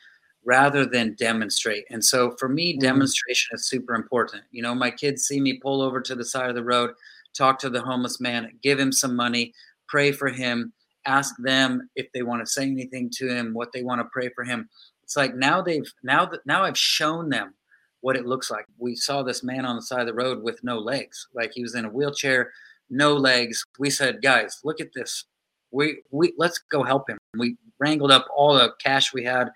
[0.45, 1.86] rather than demonstrate.
[1.89, 2.80] And so for me, Mhm.
[2.82, 4.43] demonstration is super important.
[4.52, 6.95] You know, my kids see me pull over to the side of the road,
[7.34, 9.54] talk to the homeless man, give him some money,
[9.88, 10.74] pray for him,
[11.06, 14.30] ask them if they want to say anything to him, what they want to pray
[14.36, 14.69] for him.
[15.04, 17.54] It's like now they've now that now I've shown them
[18.02, 18.65] what it looks like.
[18.78, 21.62] We saw this man on the side of the road with no legs, like he
[21.62, 22.52] was in a wheelchair,
[22.89, 23.63] no legs.
[23.80, 25.26] We said, guys, look at this.
[25.72, 27.17] We we let's go help him.
[27.38, 29.50] We wrangled up all the cash we had.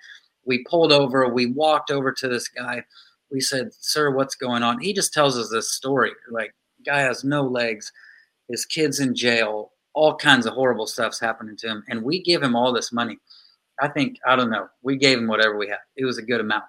[0.45, 1.27] We pulled over.
[1.27, 2.83] We walked over to this guy.
[3.29, 6.11] We said, "Sir, what's going on?" He just tells us this story.
[6.31, 6.55] Like,
[6.88, 7.91] guy has no legs.
[8.50, 9.71] His kid's in jail.
[9.93, 13.17] All kinds of horrible stuff's happening to him, and we give him all this money.
[13.82, 14.67] I think I don't know.
[14.82, 15.80] We gave him whatever we had.
[15.95, 16.65] It was a good amount,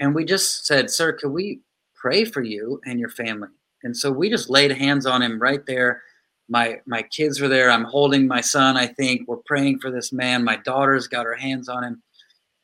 [0.00, 1.60] and we just said, "Sir, could we
[1.94, 3.48] pray for you and your family?"
[3.84, 6.02] And so we just laid hands on him right there.
[6.48, 7.70] My my kids were there.
[7.70, 8.76] I'm holding my son.
[8.76, 10.44] I think we're praying for this man.
[10.44, 12.02] My daughter's got her hands on him,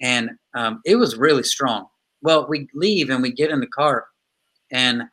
[0.01, 1.87] and um, it was really strong.
[2.23, 4.07] Well, we leave and we get in the car,
[4.73, 5.05] and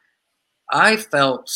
[0.71, 1.51] I felt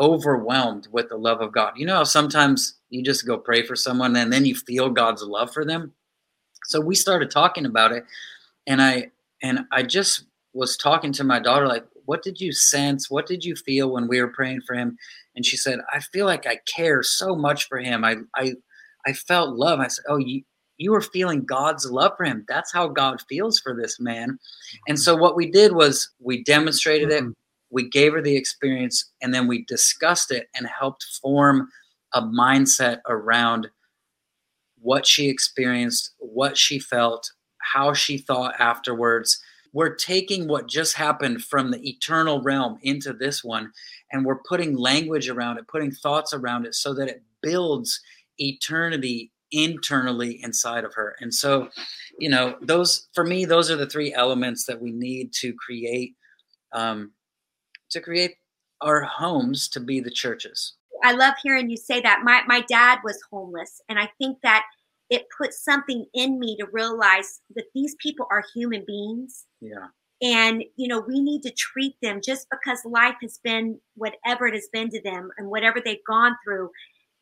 [0.00, 1.74] overwhelmed with the love of God.
[1.76, 5.22] You know how sometimes you just go pray for someone and then you feel God's
[5.22, 5.92] love for them.
[6.64, 8.04] So we started talking about it,
[8.66, 9.10] and I
[9.42, 13.10] and I just was talking to my daughter like, "What did you sense?
[13.10, 14.96] What did you feel when we were praying for him?"
[15.34, 18.04] And she said, "I feel like I care so much for him.
[18.04, 18.54] I I
[19.06, 20.42] I felt love." I said, "Oh, you."
[20.82, 22.42] You were feeling God's love for him.
[22.48, 24.38] That's how God feels for this man.
[24.88, 25.02] And mm-hmm.
[25.02, 27.32] so, what we did was we demonstrated it, mm-hmm.
[27.70, 31.68] We gave her the experience, and then we discussed it and helped form
[32.14, 33.68] a mindset around
[34.80, 37.30] what she experienced, what she felt,
[37.60, 39.40] how she thought afterwards.
[39.72, 43.72] We're taking what just happened from the eternal realm into this one,
[44.10, 48.00] and we're putting language around it, putting thoughts around it so that it builds
[48.38, 51.16] eternity internally inside of her.
[51.20, 51.68] And so,
[52.18, 56.14] you know, those for me, those are the three elements that we need to create
[56.72, 57.12] um,
[57.90, 58.34] to create
[58.80, 60.74] our homes to be the churches.
[61.02, 62.20] I love hearing you say that.
[62.24, 64.64] My my dad was homeless, and I think that
[65.08, 69.88] it put something in me to realize that these people are human beings, Yeah.
[70.22, 74.54] and you know we need to treat them just because life has been whatever it
[74.54, 76.70] has been to them and whatever they've gone through.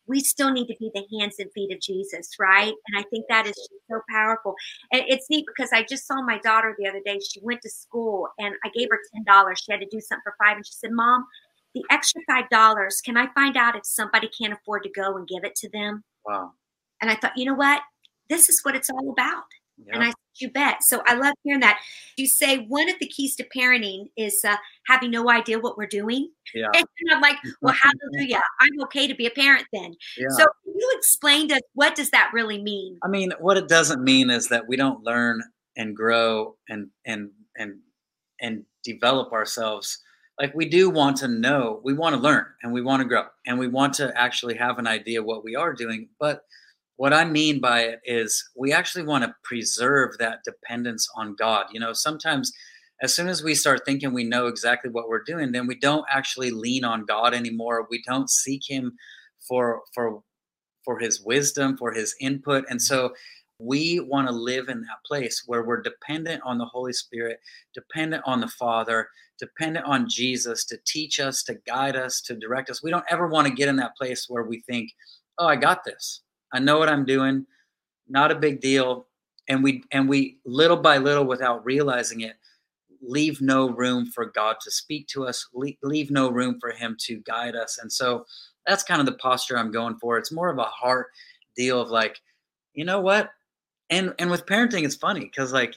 [0.08, 2.72] We still need to be the hands and feet of Jesus, right?
[2.88, 4.54] And I think that is just so powerful.
[4.92, 7.18] And it's neat because I just saw my daughter the other day.
[7.20, 9.62] She went to school, and I gave her ten dollars.
[9.64, 11.26] She had to do something for five, and she said, "Mom."
[11.74, 15.28] the extra five dollars can i find out if somebody can't afford to go and
[15.28, 16.52] give it to them Wow.
[17.02, 17.82] and i thought you know what
[18.30, 19.44] this is what it's all about
[19.86, 19.94] Yeah.
[19.94, 21.80] and i said you bet so i love hearing that
[22.16, 25.86] you say one of the keys to parenting is uh, having no idea what we're
[25.86, 26.66] doing yeah.
[26.74, 30.28] and i'm like well hallelujah i'm okay to be a parent then Yeah.
[30.30, 33.68] so can you explain to us what does that really mean I mean, what it
[33.68, 35.42] doesn't mean is that we don't learn
[35.76, 37.78] and grow and and and
[38.40, 39.98] and develop ourselves.
[40.38, 43.24] Like we do want to know, we want to learn and we want to grow
[43.46, 46.08] and we want to actually have an idea what we are doing.
[46.20, 46.42] But
[46.98, 51.66] what I mean by it is we actually want to preserve that dependence on God.
[51.72, 52.52] You know, sometimes
[53.00, 56.04] as soon as we start thinking we know exactly what we're doing, then we don't
[56.10, 57.86] actually lean on God anymore.
[57.88, 58.96] We don't seek him
[59.38, 60.24] for for
[60.84, 62.64] for his wisdom, for his input.
[62.68, 63.14] And so
[63.60, 67.38] we want to live in that place where we're dependent on the Holy Spirit,
[67.74, 69.08] dependent on the Father,
[69.38, 72.82] dependent on Jesus to teach us, to guide us, to direct us.
[72.82, 74.90] We don't ever want to get in that place where we think,
[75.38, 76.22] "Oh, I got this.
[76.52, 77.46] I know what I'm doing.
[78.08, 79.06] Not a big deal."
[79.48, 82.36] And we and we little by little without realizing it
[83.00, 86.96] leave no room for God to speak to us, leave, leave no room for him
[87.00, 87.78] to guide us.
[87.78, 88.26] And so
[88.66, 90.18] that's kind of the posture I'm going for.
[90.18, 91.08] It's more of a heart
[91.56, 92.20] deal of like,
[92.74, 93.30] you know what?
[93.90, 95.76] And and with parenting, it's funny because like,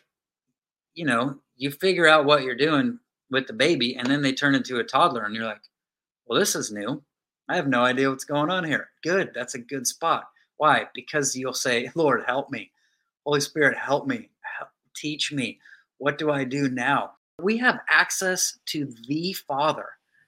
[0.94, 4.56] you know, you figure out what you're doing with the baby, and then they turn
[4.56, 5.62] into a toddler, and you're like,
[6.26, 7.02] well, this is new.
[7.48, 8.90] I have no idea what's going on here.
[9.04, 10.26] Good, that's a good spot.
[10.62, 10.86] Why?
[10.94, 12.70] Because you'll say, Lord, help me.
[13.26, 14.30] Holy Spirit, help me.
[14.60, 15.58] Help, teach me.
[15.98, 17.14] What do I do now?
[17.40, 19.88] We have access to the Father.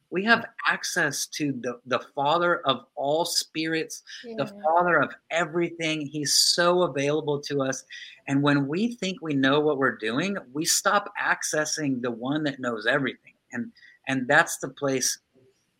[0.10, 6.02] We have access to the, the Father of all spirits, the Father of everything.
[6.02, 7.84] He's so available to us.
[8.28, 12.60] And when we think we know what we're doing, we stop accessing the one that
[12.60, 13.34] knows everything.
[13.52, 13.72] And
[14.08, 15.20] and that's the place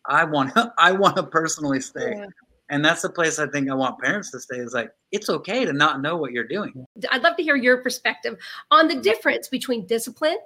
[0.06, 2.14] I want I want to personally stay.
[2.18, 2.26] Yeah.
[2.70, 5.64] And that's the place I think I want parents to stay is like it's okay
[5.64, 6.86] to not know what you're doing.
[7.10, 8.38] I'd love to hear your perspective
[8.70, 10.38] on the difference between discipline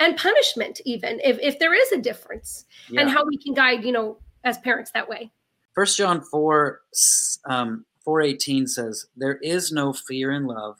[0.00, 2.64] and punishment, even if, if there is a difference,
[2.96, 5.30] and how we can guide, you know, as parents that way.
[5.74, 6.80] First John 4
[7.48, 10.78] um, 418 says, There is no fear in love,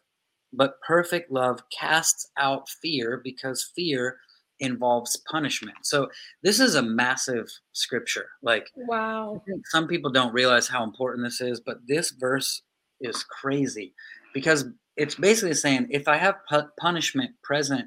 [0.52, 4.16] but perfect love casts out fear because fear
[4.60, 5.78] involves punishment.
[5.82, 6.08] So
[6.42, 8.30] this is a massive scripture.
[8.42, 9.42] Like Wow.
[9.64, 12.62] Some people don't realize how important this is, but this verse
[13.00, 13.94] is crazy
[14.34, 17.86] because it's basically saying if I have pu- punishment present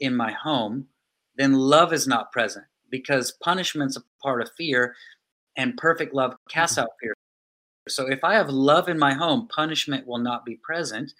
[0.00, 0.86] in my home,
[1.36, 4.94] then love is not present because punishment's a part of fear
[5.56, 6.84] and perfect love casts mm-hmm.
[6.84, 7.14] out fear.
[7.88, 11.12] So if I have love in my home, punishment will not be present.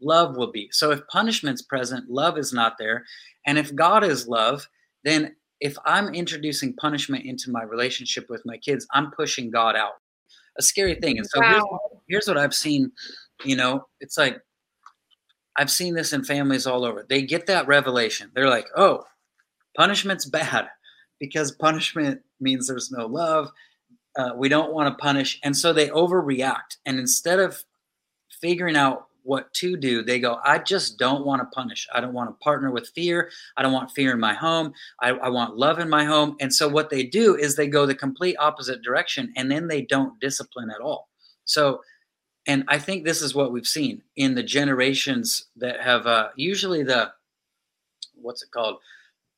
[0.00, 0.68] Love will be.
[0.72, 3.04] So if punishment's present, love is not there.
[3.46, 4.68] And if God is love,
[5.04, 9.94] then if I'm introducing punishment into my relationship with my kids, I'm pushing God out.
[10.58, 11.18] A scary thing.
[11.18, 11.64] And so here's,
[12.08, 12.92] here's what I've seen.
[13.44, 14.40] You know, it's like
[15.56, 17.04] I've seen this in families all over.
[17.08, 18.30] They get that revelation.
[18.34, 19.04] They're like, oh,
[19.76, 20.68] punishment's bad
[21.18, 23.50] because punishment means there's no love.
[24.16, 25.40] Uh, we don't want to punish.
[25.42, 26.78] And so they overreact.
[26.86, 27.64] And instead of
[28.40, 31.86] figuring out what to do, they go, I just don't want to punish.
[31.94, 33.30] I don't want to partner with fear.
[33.58, 34.72] I don't want fear in my home.
[35.02, 36.34] I, I want love in my home.
[36.40, 39.82] And so what they do is they go the complete opposite direction and then they
[39.82, 41.10] don't discipline at all.
[41.44, 41.82] So,
[42.46, 46.82] and I think this is what we've seen in the generations that have uh, usually
[46.82, 47.12] the,
[48.14, 48.78] what's it called?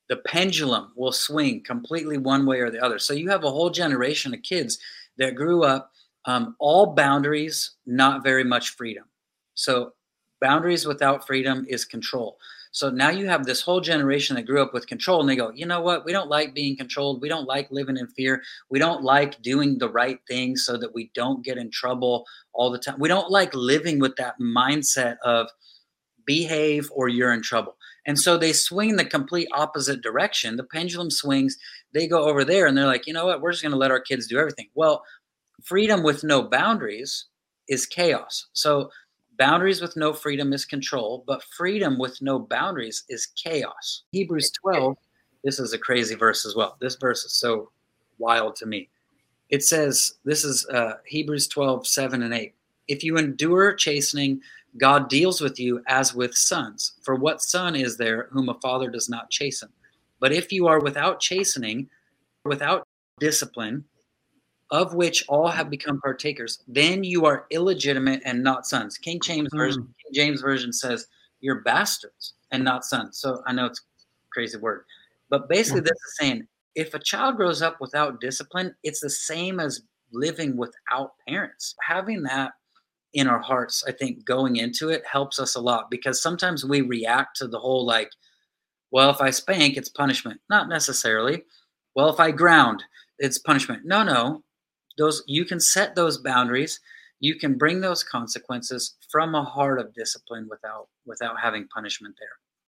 [0.09, 3.01] The pendulum will swing completely one way or the other.
[3.01, 4.79] So you have a whole generation of kids
[5.19, 5.91] that grew up
[6.27, 9.05] um, all boundaries, not very much freedom.
[9.61, 9.93] So
[10.41, 12.39] boundaries without freedom is control.
[12.73, 15.51] So now you have this whole generation that grew up with control and they go,
[15.51, 16.05] you know what?
[16.05, 17.21] We don't like being controlled.
[17.21, 18.43] We don't like living in fear.
[18.71, 22.71] We don't like doing the right thing so that we don't get in trouble all
[22.71, 22.99] the time.
[22.99, 25.49] We don't like living with that mindset of
[26.25, 27.77] behave or you're in trouble.
[28.07, 30.57] And so they swing the complete opposite direction.
[30.57, 31.59] The pendulum swings,
[31.93, 33.43] they go over there and they're like, you know what?
[33.43, 34.69] We're just going to let our kids do everything.
[34.75, 35.03] Well,
[35.63, 37.27] freedom with no boundaries
[37.69, 38.47] is chaos.
[38.53, 38.91] So
[39.41, 44.03] boundaries with no freedom is control, but freedom with no boundaries is chaos.
[44.13, 44.95] Hebrews 12,
[45.43, 46.77] this is a crazy verse as well.
[46.79, 47.71] This verse is so
[48.19, 48.91] wild to me.
[49.49, 52.55] It says, this is uh, Hebrews 12, 7 and 8.
[52.87, 54.43] If you endure chastening,
[54.77, 56.93] God deals with you as with sons.
[57.03, 59.71] For what son is there whom a father does not chasten?
[60.21, 61.89] But if you are without chastening,
[62.45, 62.87] without
[63.19, 63.87] discipline,
[64.71, 68.97] of which all have become partakers, then you are illegitimate and not sons.
[68.99, 69.59] King James hmm.
[69.59, 71.07] version, King James version says
[71.41, 73.19] you're bastards and not sons.
[73.19, 74.85] So I know it's a crazy word,
[75.29, 75.87] but basically hmm.
[75.87, 80.57] this is saying if a child grows up without discipline, it's the same as living
[80.57, 81.75] without parents.
[81.83, 82.53] Having that
[83.13, 86.81] in our hearts, I think going into it helps us a lot because sometimes we
[86.83, 88.11] react to the whole like,
[88.93, 90.41] well, if I spank, it's punishment.
[90.49, 91.43] Not necessarily.
[91.95, 92.85] Well, if I ground,
[93.19, 93.83] it's punishment.
[93.85, 94.43] No, no.
[95.01, 96.79] Those you can set those boundaries.
[97.21, 102.37] You can bring those consequences from a heart of discipline without without having punishment there.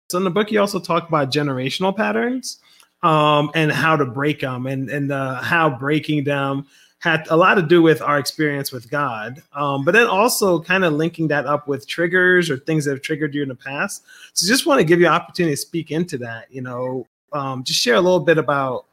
[0.10, 2.60] So in the book, you also talk about generational patterns
[3.02, 6.68] um, and how to break them, and and uh, how breaking them
[7.00, 10.86] had a lot to do with our experience with God, um, but then also kind
[10.86, 14.04] of linking that up with triggers or things that have triggered you in the past.
[14.34, 16.46] So just want to give you an opportunity to speak into that.
[16.52, 18.86] You know, um, just share a little bit about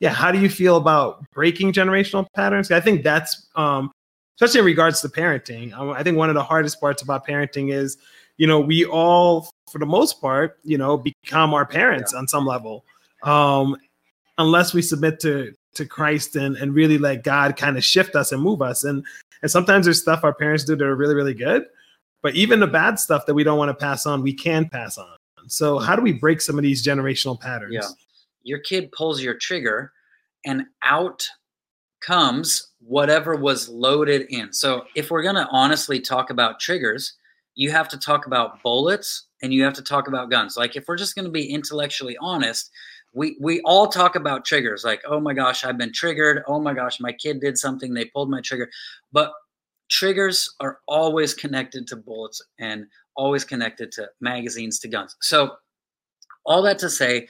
[0.00, 2.70] yeah, how do you feel about breaking generational patterns?
[2.70, 3.90] I think that's um,
[4.36, 5.72] especially in regards to parenting.
[5.94, 7.96] I think one of the hardest parts about parenting is,
[8.36, 12.44] you know, we all, for the most part, you know, become our parents on some
[12.44, 12.84] level,
[13.22, 13.76] um,
[14.38, 18.32] unless we submit to to Christ and and really let God kind of shift us
[18.32, 18.84] and move us.
[18.84, 19.04] And
[19.42, 21.64] and sometimes there's stuff our parents do that are really really good,
[22.22, 24.98] but even the bad stuff that we don't want to pass on, we can pass
[24.98, 25.16] on.
[25.48, 27.74] So how do we break some of these generational patterns?
[27.74, 27.88] Yeah.
[28.46, 29.92] Your kid pulls your trigger
[30.44, 31.26] and out
[32.00, 34.52] comes whatever was loaded in.
[34.52, 37.14] So if we're going to honestly talk about triggers,
[37.56, 40.56] you have to talk about bullets and you have to talk about guns.
[40.56, 42.70] Like if we're just going to be intellectually honest,
[43.12, 46.74] we we all talk about triggers like oh my gosh I've been triggered, oh my
[46.74, 48.68] gosh my kid did something they pulled my trigger.
[49.10, 49.32] But
[49.88, 52.86] triggers are always connected to bullets and
[53.16, 55.16] always connected to magazines to guns.
[55.20, 55.56] So
[56.44, 57.26] all that to say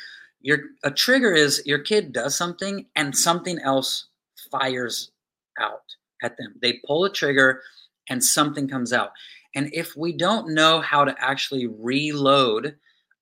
[0.47, 4.07] your a trigger is your kid does something and something else
[4.53, 5.11] fires
[5.59, 5.83] out
[6.23, 6.55] at them.
[6.63, 7.63] They pull a trigger
[8.09, 9.11] and something comes out.
[9.57, 12.77] And if we don't know how to actually reload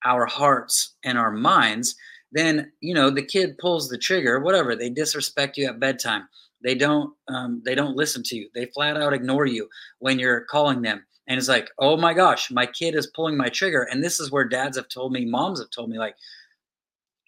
[0.05, 1.97] our hearts and our minds,
[2.31, 4.41] then you know the kid pulls the trigger.
[4.41, 6.29] Whatever they disrespect you at bedtime,
[6.63, 8.51] they don't um, they don't listen to you.
[8.55, 11.07] They flat out ignore you when you're calling them.
[11.27, 13.89] And it's like, oh my gosh, my kid is pulling my trigger.
[13.91, 16.17] And this is where dads have told me, moms have told me, like,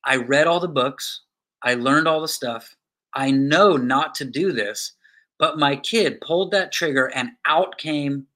[0.07, 1.23] I read all the books,
[1.63, 2.77] I learned all the stuff.
[3.15, 4.93] I know not to do this,
[5.39, 8.27] But my kid pulled that trigger and out came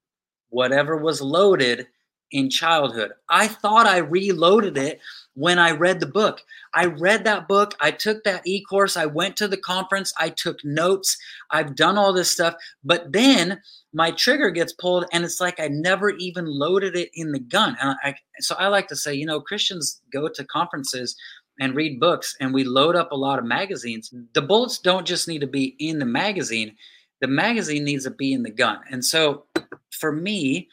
[0.50, 1.86] whatever was loaded
[2.32, 3.12] in childhood.
[3.30, 5.00] I thought I reloaded it
[5.34, 6.42] when I read the book.
[6.74, 7.74] I read that book.
[7.80, 8.96] I took that e course.
[8.96, 10.12] I went to the conference.
[10.18, 11.16] I took notes.
[11.50, 12.54] I've done all this stuff.
[12.84, 13.60] But then
[13.94, 17.76] my trigger gets pulled, and it's like I never even loaded it in the gun.
[17.82, 21.16] And I, so I like to say, you know, Christians go to conferences
[21.60, 24.12] and read books, and we load up a lot of magazines.
[24.32, 26.74] The bullets don't just need to be in the magazine,
[27.20, 28.80] the magazine needs to be in the gun.
[28.90, 29.44] And so
[29.92, 30.68] for me,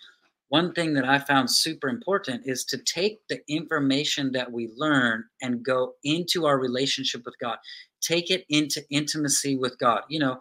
[0.48, 5.26] one thing that I found super important is to take the information that we learn
[5.42, 7.58] and go into our relationship with God,
[8.00, 10.04] take it into intimacy with God.
[10.08, 10.40] You know,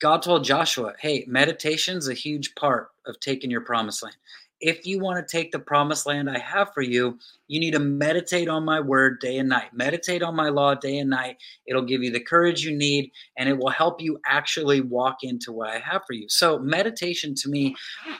[0.00, 4.16] God told Joshua, hey, meditation's a huge part of taking your promised land
[4.64, 7.78] if you want to take the promised land I have for you, you need to
[7.78, 9.74] meditate on my word day and night.
[9.74, 11.36] Meditate on my law day and night.
[11.66, 15.52] It'll give you the courage you need and it will help you actually walk into
[15.52, 16.30] what I have for you.
[16.30, 17.76] So, meditation to me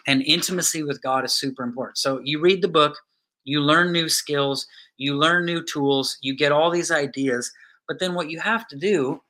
[0.06, 1.96] and intimacy with God is super important.
[1.96, 2.98] So, you read the book,
[3.44, 4.66] you learn new skills,
[4.98, 7.50] you learn new tools, you get all these ideas.
[7.88, 9.22] But then what you have to do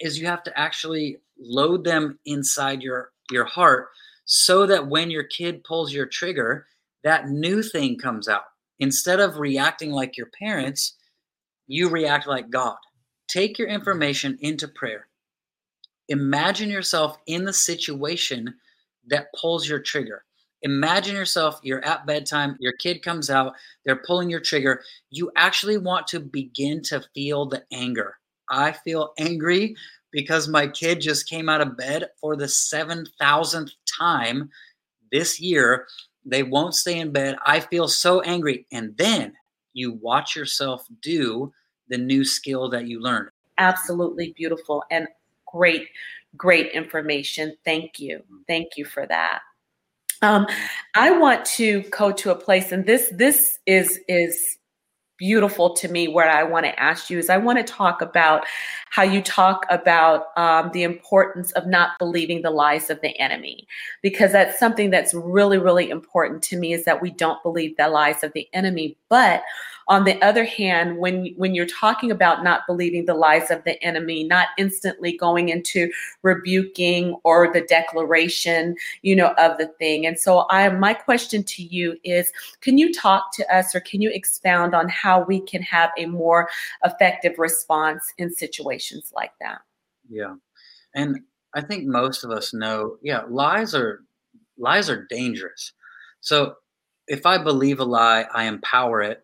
[0.00, 3.88] is you have to actually load them inside your your heart
[4.26, 6.66] so that when your kid pulls your trigger,
[7.04, 8.42] that new thing comes out.
[8.78, 10.96] Instead of reacting like your parents,
[11.66, 12.76] you react like God.
[13.28, 15.08] Take your information into prayer.
[16.08, 18.54] Imagine yourself in the situation
[19.08, 20.24] that pulls your trigger.
[20.62, 23.54] Imagine yourself, you're at bedtime, your kid comes out,
[23.84, 24.82] they're pulling your trigger.
[25.10, 28.16] You actually want to begin to feel the anger.
[28.50, 29.76] I feel angry
[30.10, 34.50] because my kid just came out of bed for the 7,000th time
[35.12, 35.86] this year.
[36.24, 37.36] They won't stay in bed.
[37.44, 38.66] I feel so angry.
[38.72, 39.32] And then
[39.72, 41.52] you watch yourself do
[41.88, 43.28] the new skill that you learned.
[43.58, 45.06] Absolutely beautiful and
[45.46, 45.88] great,
[46.36, 47.56] great information.
[47.64, 48.22] Thank you.
[48.46, 49.40] Thank you for that.
[50.22, 50.46] Um,
[50.94, 54.56] I want to go to a place, and this this is is
[55.18, 58.44] beautiful to me where I want to ask you is I want to talk about
[58.90, 63.66] how you talk about um, the importance of not believing the lies of the enemy.
[64.02, 67.88] Because that's something that's really really important to me is that we don't believe the
[67.88, 68.96] lies of the enemy.
[69.08, 69.42] But
[69.88, 73.80] on the other hand, when when you're talking about not believing the lies of the
[73.84, 75.90] enemy, not instantly going into
[76.22, 80.04] rebuking or the declaration, you know, of the thing.
[80.04, 84.02] And so I my question to you is can you talk to us or can
[84.02, 86.48] you expound on how we can have a more
[86.84, 89.60] effective response in situations like that?
[90.08, 90.34] Yeah.
[90.94, 91.20] And
[91.54, 94.00] I think most of us know, yeah, lies are
[94.58, 95.72] lies are dangerous.
[96.20, 96.54] So
[97.06, 99.22] if I believe a lie, I empower it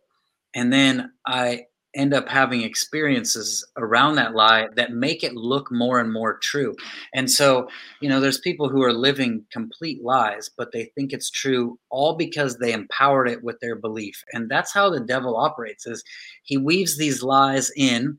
[0.54, 6.00] and then I end up having experiences around that lie that make it look more
[6.00, 6.74] and more true.
[7.12, 7.68] And so,
[8.00, 12.16] you know, there's people who are living complete lies, but they think it's true all
[12.16, 14.22] because they empowered it with their belief.
[14.32, 16.02] And that's how the devil operates is
[16.44, 18.18] he weaves these lies in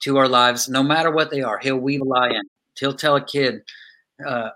[0.00, 1.58] to our lives no matter what they are.
[1.58, 2.42] He'll weave a lie in.
[2.78, 3.60] He'll tell a kid
[4.26, 4.48] uh,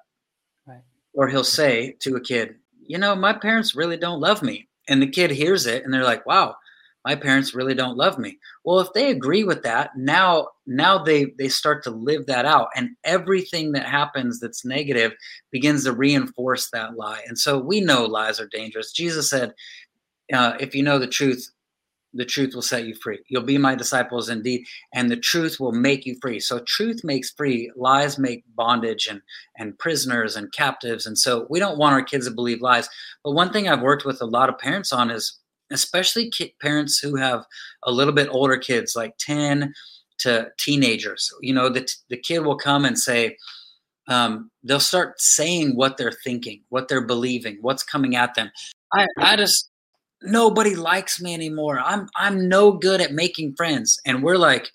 [0.67, 0.81] right.
[1.13, 2.55] or he'll say to a kid,
[2.87, 6.05] "You know, my parents really don't love me." And the kid hears it and they're
[6.05, 6.57] like, "Wow,
[7.05, 8.39] my parents really don't love me.
[8.65, 12.69] Well if they agree with that now now they they start to live that out
[12.75, 15.13] and everything that happens that's negative
[15.51, 17.23] begins to reinforce that lie.
[17.27, 18.93] And so we know lies are dangerous.
[18.93, 19.53] Jesus said
[20.33, 21.51] uh, if you know the truth
[22.17, 23.19] the truth will set you free.
[23.29, 26.39] You'll be my disciples indeed and the truth will make you free.
[26.39, 29.21] So truth makes free lies make bondage and
[29.59, 32.89] and prisoners and captives and so we don't want our kids to believe lies.
[33.23, 35.39] But one thing i've worked with a lot of parents on is
[35.71, 37.45] especially parents who have
[37.85, 39.73] a little bit older kids, like 10
[40.19, 41.31] to teenagers.
[41.41, 43.37] You know, the, the kid will come and say,
[44.09, 48.51] um, they'll start saying what they're thinking, what they're believing, what's coming at them.
[48.93, 49.71] I, I just,
[50.23, 51.81] nobody likes me anymore.
[51.81, 53.99] I'm, I'm no good at making friends.
[54.05, 54.71] And we're like,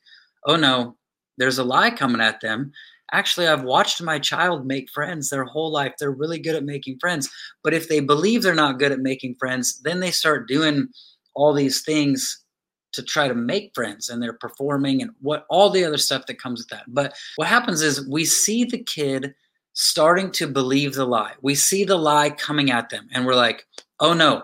[0.47, 0.97] oh no,
[1.37, 2.71] there's a lie coming at them
[3.11, 5.93] actually i've watched my child make friends their whole life.
[5.99, 7.29] They're really good at making friends.
[7.63, 10.87] But if they believe they're not good at making friends then they start doing
[11.35, 12.43] all these things
[12.91, 16.41] to try to make friends and they're performing and what all the other stuff that
[16.41, 16.85] comes with that.
[16.87, 19.33] But what happens is we see the kid
[19.73, 21.33] starting to believe the lie.
[21.41, 23.65] We see the lie coming at them and we're like
[23.99, 24.43] oh no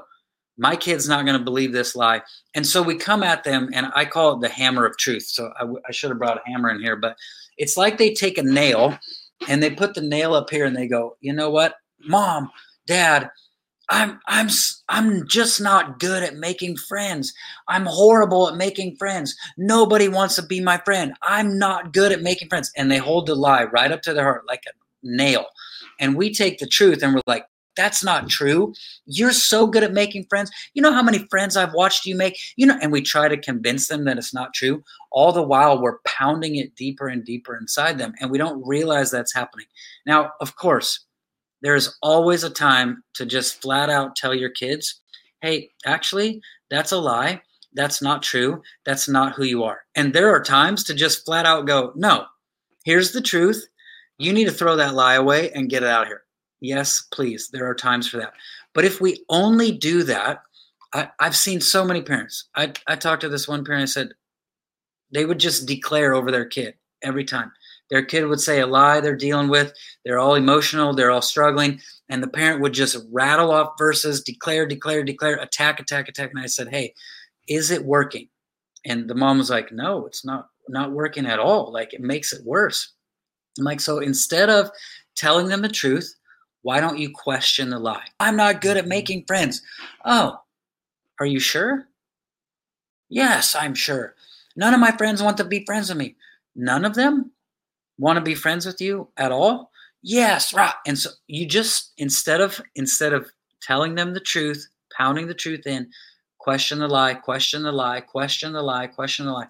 [0.58, 2.22] my kid's not going to believe this lie.
[2.54, 5.24] And so we come at them and i call it the hammer of truth.
[5.24, 7.18] So I, w- I should have brought a hammer in here but
[7.58, 8.98] it's like they take a nail
[9.48, 11.76] and they put the nail up here and they go, you know what,
[12.08, 12.50] mom,
[12.88, 13.30] dad,
[13.90, 14.50] I'm I'm
[14.90, 17.34] I'm just not good at making friends.
[17.68, 19.36] I'm horrible at making friends.
[19.58, 21.14] Nobody wants to be my friend.
[21.22, 22.72] I'm not good at making friends.
[22.76, 25.46] And they hold the lie right up to their heart like a nail.
[26.00, 27.46] And we take the truth and we're like,
[27.76, 28.74] that's not true.
[29.06, 30.52] You're so good at making friends.
[30.74, 32.38] You know how many friends I've watched you make?
[32.56, 34.84] You know, and we try to convince them that it's not true.
[35.12, 39.12] All the while, we're pounding it deeper and deeper inside them, and we don't realize
[39.12, 39.68] that's happening.
[40.06, 41.06] Now, of course,
[41.62, 45.02] there's always a time to just flat out tell your kids,
[45.42, 47.42] hey, actually, that's a lie.
[47.74, 48.62] That's not true.
[48.86, 49.82] That's not who you are.
[49.96, 52.26] And there are times to just flat out go, no,
[52.86, 53.68] here's the truth.
[54.18, 56.25] You need to throw that lie away and get it out of here.
[56.62, 57.50] Yes, please.
[57.52, 58.34] There are times for that.
[58.74, 60.44] But if we only do that,
[60.94, 62.50] I, have seen so many parents.
[62.56, 64.10] I, I talked to this one parent, I said,
[65.12, 67.52] they would just declare over their kid every time.
[67.90, 69.74] Their kid would say a lie they're dealing with.
[70.04, 70.94] They're all emotional.
[70.94, 71.80] They're all struggling.
[72.10, 76.32] And the parent would just rattle off verses, declare, declare, declare, attack, attack, attack.
[76.32, 76.94] And I said, Hey,
[77.48, 78.28] is it working?
[78.86, 81.72] And the mom was like, No, it's not not working at all.
[81.72, 82.94] Like it makes it worse.
[83.58, 84.70] I'm like, so instead of
[85.16, 86.14] telling them the truth,
[86.66, 88.08] why don't you question the lie?
[88.20, 88.90] I'm not good at mm-hmm.
[88.90, 89.62] making friends.
[90.04, 90.40] Oh,
[91.20, 91.88] are you sure?
[93.08, 94.16] Yes, I'm sure.
[94.56, 96.16] None of my friends want to be friends with me.
[96.56, 97.32] None of them?
[97.98, 99.72] want to be friends with you at all?
[100.02, 100.74] Yes, right.
[100.86, 103.30] And so you just instead of instead of
[103.62, 105.90] telling them the truth, pounding the truth in,
[106.40, 109.48] question the lie, question the lie, question the lie, question the lie.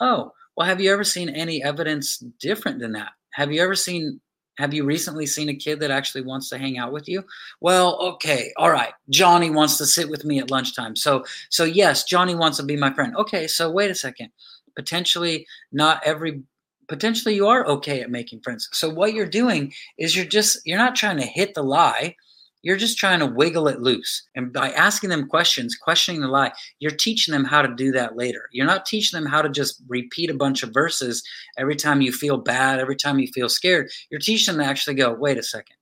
[0.00, 3.12] Oh, well, have you ever seen any evidence different than that?
[3.34, 4.20] Have you ever seen
[4.58, 7.24] have you recently seen a kid that actually wants to hang out with you?
[7.60, 8.92] Well, okay, all right.
[9.10, 10.96] Johnny wants to sit with me at lunchtime.
[10.96, 13.14] So so yes, Johnny wants to be my friend.
[13.16, 14.30] Okay, so wait a second.
[14.74, 16.42] Potentially not every
[16.88, 18.68] potentially you are okay at making friends.
[18.72, 22.16] So what you're doing is you're just you're not trying to hit the lie.
[22.66, 24.26] You're just trying to wiggle it loose.
[24.34, 26.50] And by asking them questions, questioning the lie,
[26.80, 28.48] you're teaching them how to do that later.
[28.50, 31.22] You're not teaching them how to just repeat a bunch of verses
[31.56, 33.88] every time you feel bad, every time you feel scared.
[34.10, 35.76] You're teaching them to actually go, wait a second.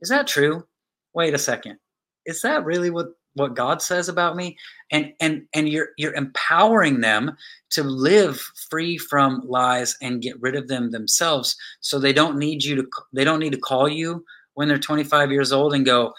[0.00, 0.66] Is that true?
[1.14, 1.78] Wait a second.
[2.26, 4.56] Is that really what what God says about me
[4.90, 7.36] and and and you're you're empowering them
[7.70, 12.64] to live free from lies and get rid of them themselves so they don't need
[12.64, 14.24] you to they don't need to call you
[14.58, 16.12] when they're 25 years old and go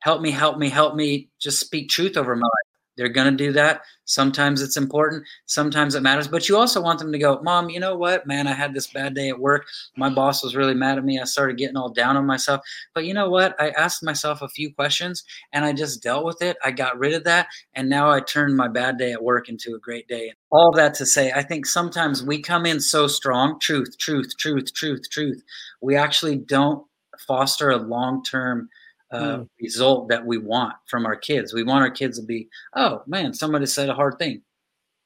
[0.00, 2.68] help me help me help me just speak truth over my life
[2.98, 3.82] they're going to do that.
[4.06, 7.78] Sometimes it's important, sometimes it matters, but you also want them to go, Mom, you
[7.78, 9.66] know what, man, I had this bad day at work.
[9.96, 11.20] My boss was really mad at me.
[11.20, 12.60] I started getting all down on myself.
[12.94, 13.54] But you know what?
[13.60, 15.22] I asked myself a few questions
[15.52, 16.56] and I just dealt with it.
[16.64, 17.46] I got rid of that.
[17.74, 20.32] And now I turned my bad day at work into a great day.
[20.50, 24.74] All that to say, I think sometimes we come in so strong truth, truth, truth,
[24.74, 25.42] truth, truth.
[25.80, 26.84] We actually don't
[27.26, 28.68] foster a long term
[29.10, 29.48] uh, mm.
[29.60, 31.52] result that we want from our kids.
[31.52, 34.42] We want our kids to be, oh man, somebody said a hard thing.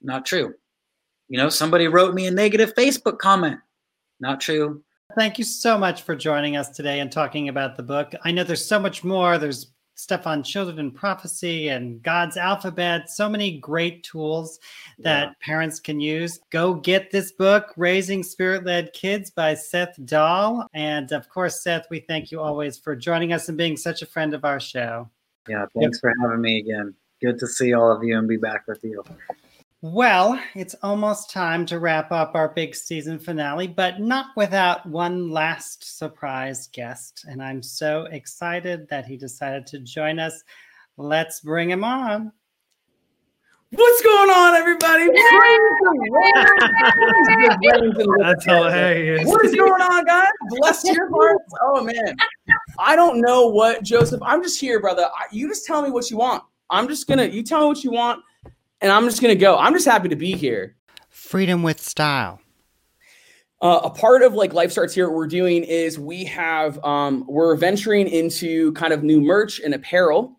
[0.01, 0.55] Not true.
[1.29, 3.59] You know, somebody wrote me a negative Facebook comment.
[4.21, 4.83] Not true.
[5.17, 8.13] Thank you so much for joining us today and talking about the book.
[8.25, 9.39] I know there's so much more.
[9.39, 9.73] There's
[10.03, 13.09] stuff on children and prophecy and God's alphabet.
[13.09, 14.59] So many great tools
[14.99, 15.35] that yeah.
[15.41, 16.41] parents can use.
[16.51, 20.67] Go get this book, Raising Spirit Led Kids by Seth Dahl.
[20.75, 24.07] And of course, Seth, we thank you always for joining us and being such a
[24.07, 25.09] friend of our show.
[25.49, 26.01] Yeah, thanks yep.
[26.01, 26.95] for having me again.
[27.21, 29.05] Good to see all of you and be back with you.
[29.85, 35.29] Well, it's almost time to wrap up our big season finale, but not without one
[35.29, 37.25] last surprise guest.
[37.29, 40.45] And I'm so excited that he decided to join us.
[40.99, 42.31] Let's bring him on.
[43.73, 45.09] What's going on, everybody?
[48.21, 49.27] That's hilarious.
[49.27, 50.29] What is going on, guys?
[50.51, 51.53] Bless your hearts.
[51.61, 52.15] Oh man,
[52.79, 54.23] I don't know what Joseph.
[54.23, 55.09] I'm just here, brother.
[55.33, 56.45] You just tell me what you want.
[56.71, 57.25] I'm just gonna.
[57.25, 58.23] You tell me what you want
[58.83, 59.57] and I'm just to go.
[59.57, 60.77] I'm just happy to be here.
[61.09, 62.41] Freedom with style.
[63.63, 67.25] Uh, a part of like Life Starts Here, what we're doing is we have, um,
[67.29, 70.37] we're venturing into kind of new merch and apparel.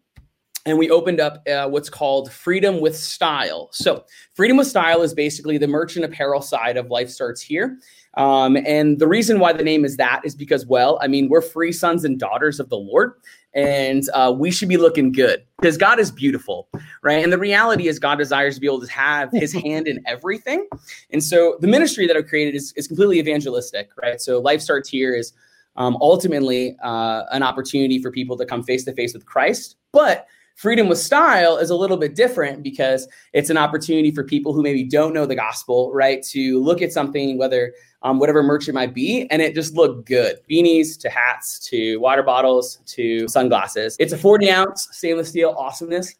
[0.66, 3.70] And we opened up uh, what's called Freedom with Style.
[3.74, 7.78] So, Freedom with Style is basically the merch and apparel side of Life Starts Here.
[8.16, 11.42] Um, and the reason why the name is that is because, well, I mean, we're
[11.42, 13.14] free sons and daughters of the Lord
[13.54, 16.68] and uh, we should be looking good because God is beautiful,
[17.02, 17.24] right?
[17.24, 20.68] And the reality is, God desires to be able to have His hand in everything.
[21.12, 24.20] And so, the ministry that I've created is, is completely evangelistic, right?
[24.20, 25.34] So, Life Starts Here is
[25.76, 30.28] um, ultimately uh, an opportunity for people to come face to face with Christ, but
[30.56, 34.62] Freedom with Style is a little bit different because it's an opportunity for people who
[34.62, 38.74] maybe don't know the gospel, right, to look at something, whether um, whatever merch it
[38.74, 40.38] might be, and it just looked good.
[40.50, 43.96] Beanies to hats to water bottles to sunglasses.
[44.00, 46.16] It's a 40 ounce stainless steel awesomeness.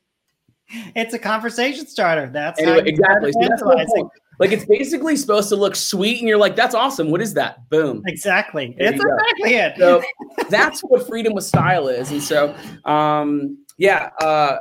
[0.96, 2.30] It's a conversation starter.
[2.32, 3.32] That's Anyway, exactly.
[3.34, 3.94] So that's.
[4.40, 7.12] Like it's basically supposed to look sweet, and you're like, "That's awesome.
[7.12, 8.02] What is that?" Boom.
[8.08, 8.76] Exactly.
[8.78, 9.78] There It's exactly it.
[9.78, 10.02] So
[10.50, 12.56] that's what freedom with style is, and so
[12.86, 14.10] um, yeah.
[14.20, 14.58] Uh,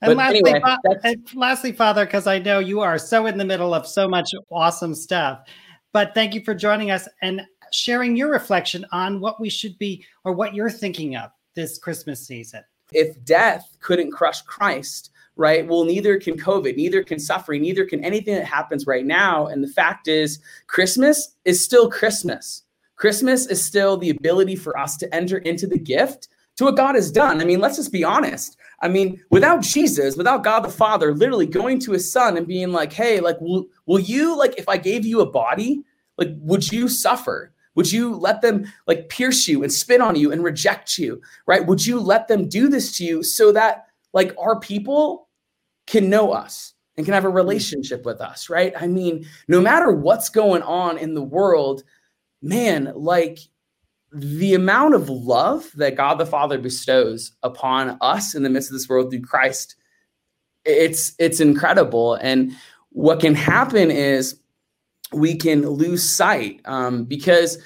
[0.00, 3.44] And lastly, anyway, Fa- and lastly, Father, because I know you are so in the
[3.44, 5.40] middle of so much awesome stuff,
[5.92, 10.04] but thank you for joining us and sharing your reflection on what we should be
[10.24, 12.62] or what you're thinking of this Christmas season.
[12.92, 15.66] if death couldn't crush Christ, right?
[15.66, 19.46] Well, neither can COVID, neither can suffering, neither can anything that happens right now.
[19.46, 22.62] And the fact is, Christmas is still Christmas.
[22.96, 26.96] Christmas is still the ability for us to enter into the gift to what God
[26.96, 27.40] has done.
[27.40, 28.56] I mean, let's just be honest.
[28.80, 32.70] I mean, without Jesus, without God the Father, literally going to his son and being
[32.70, 35.82] like, hey, like, will, will you, like, if I gave you a body,
[36.16, 37.52] like, would you suffer?
[37.78, 41.22] Would you let them like pierce you and spit on you and reject you?
[41.46, 41.64] Right?
[41.64, 45.28] Would you let them do this to you so that like our people
[45.86, 48.50] can know us and can have a relationship with us?
[48.50, 48.72] Right?
[48.76, 51.84] I mean, no matter what's going on in the world,
[52.42, 53.38] man, like
[54.12, 58.74] the amount of love that God the Father bestows upon us in the midst of
[58.74, 59.76] this world through Christ,
[60.64, 62.14] it's it's incredible.
[62.14, 62.52] And
[62.90, 64.40] what can happen is
[65.12, 67.58] we can lose sight um, because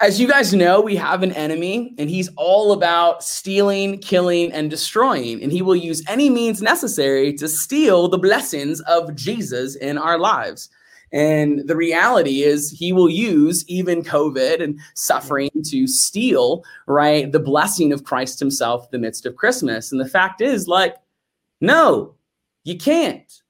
[0.00, 4.70] as you guys know we have an enemy and he's all about stealing killing and
[4.70, 9.98] destroying and he will use any means necessary to steal the blessings of jesus in
[9.98, 10.68] our lives
[11.12, 17.38] and the reality is he will use even covid and suffering to steal right the
[17.38, 20.96] blessing of christ himself in the midst of christmas and the fact is like
[21.60, 22.14] no
[22.64, 23.42] you can't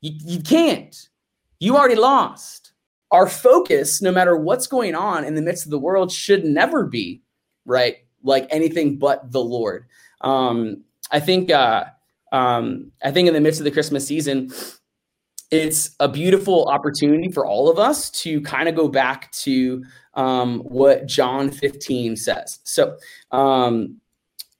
[0.00, 1.08] you, you can't
[1.60, 2.68] you already lost
[3.10, 6.84] our focus, no matter what's going on in the midst of the world, should never
[6.84, 7.22] be
[7.64, 9.86] right like anything but the Lord.
[10.20, 11.50] Um, I think.
[11.50, 11.84] Uh,
[12.30, 14.52] um, I think in the midst of the Christmas season,
[15.50, 19.84] it's a beautiful opportunity for all of us to kind of go back to
[20.14, 22.58] um, what John 15 says.
[22.64, 22.96] So,
[23.30, 24.00] um,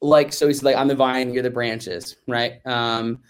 [0.01, 2.65] like, so he's like, "I'm the vine, you're the branches," right?
[2.65, 3.21] Um,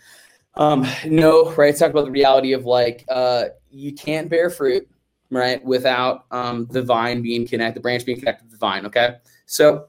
[0.55, 1.71] um, no, right?
[1.71, 4.89] It's talk about the reality of like, uh, you can't bear fruit
[5.31, 5.63] right?
[5.65, 8.87] Without um, the vine being connected, the branch being connected to the vine.
[8.87, 9.17] Okay.
[9.47, 9.89] So,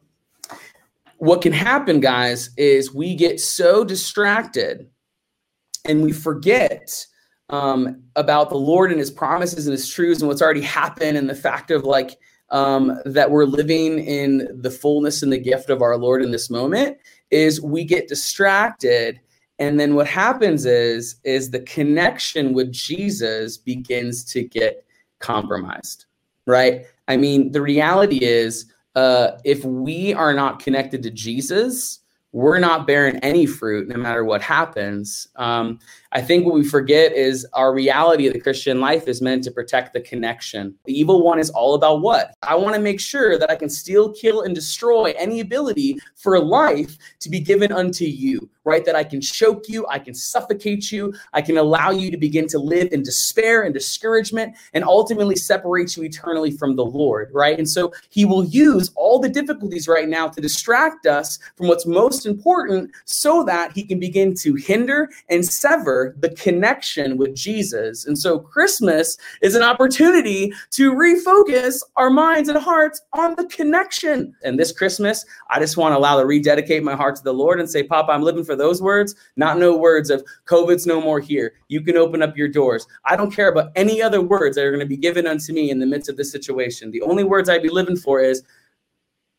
[1.18, 4.90] what can happen, guys, is we get so distracted
[5.86, 7.06] and we forget
[7.50, 11.30] um, about the Lord and his promises and his truths and what's already happened and
[11.30, 12.18] the fact of like
[12.50, 16.50] um, that we're living in the fullness and the gift of our Lord in this
[16.50, 16.98] moment
[17.32, 19.20] is we get distracted
[19.60, 24.86] and then what happens is is the connection with Jesus begins to get
[25.20, 26.06] compromised,
[26.46, 26.86] right?
[27.08, 32.00] I mean, the reality is, uh, if we are not connected to Jesus,
[32.32, 35.28] we're not bearing any fruit no matter what happens.
[35.36, 35.80] Um,
[36.12, 39.52] I think what we forget is our reality of the Christian life is meant to
[39.52, 40.74] protect the connection.
[40.86, 42.34] The evil one is all about what?
[42.42, 46.40] I want to make sure that I can steal, kill, and destroy any ability for
[46.40, 48.84] life to be given unto you, right?
[48.86, 52.48] That I can choke you, I can suffocate you, I can allow you to begin
[52.48, 57.58] to live in despair and discouragement and ultimately separate you eternally from the Lord, right?
[57.58, 61.86] And so he will use all the difficulties right now to distract us from what's
[61.86, 68.06] most important so that he can begin to hinder and sever the connection with Jesus.
[68.06, 74.34] And so Christmas is an opportunity to refocus our minds and hearts on the connection.
[74.44, 77.60] And this Christmas, I just want to allow to rededicate my heart to the Lord
[77.60, 81.20] and say, Papa, I'm living for those words, not no words of COVID's no more
[81.20, 81.54] here.
[81.68, 82.86] You can open up your doors.
[83.06, 85.70] I don't care about any other words that are going to be given unto me
[85.70, 86.92] in the midst of this situation.
[86.92, 88.44] The only words I'd be living for is,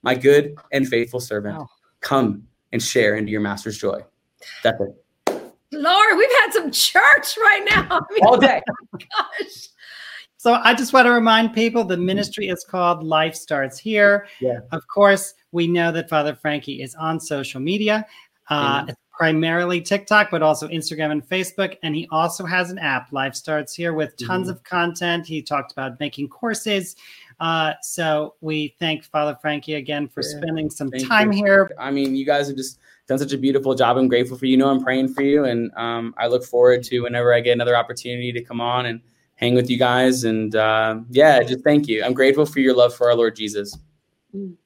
[0.03, 1.69] my good and faithful servant, Wow.
[2.01, 4.01] come and share into your master's joy.
[4.63, 5.05] That's it.
[5.73, 7.87] Lord, we've had some church right now.
[7.91, 8.61] I mean, All day.
[8.93, 9.69] gosh.
[10.37, 14.27] So I just want to remind people the ministry is called Life Starts Here.
[14.41, 14.61] Yeah.
[14.73, 18.07] Of course, we know that Father Frankie is on social media,
[18.49, 21.77] uh, primarily TikTok, but also Instagram and Facebook.
[21.83, 24.53] And he also has an app, Life Starts Here, with tons Mhm.
[24.53, 25.27] of content.
[25.27, 26.97] He talked about making courses.
[27.39, 30.39] Uh, so we thank Father Frankie again for Yeah.
[30.39, 31.45] spending some Thank time you.
[31.45, 31.71] here.
[31.79, 32.79] I mean, you guys have just
[33.11, 33.97] done such a beautiful job.
[33.97, 34.53] I'm grateful for you.
[34.53, 37.53] You know, I'm praying for you, and um, I look forward to whenever I get
[37.53, 39.01] another opportunity to come on and
[39.35, 40.23] hang with you guys.
[40.25, 42.05] And uh, yeah, just thank you.
[42.05, 43.77] I'm grateful for your love for our Lord Jesus.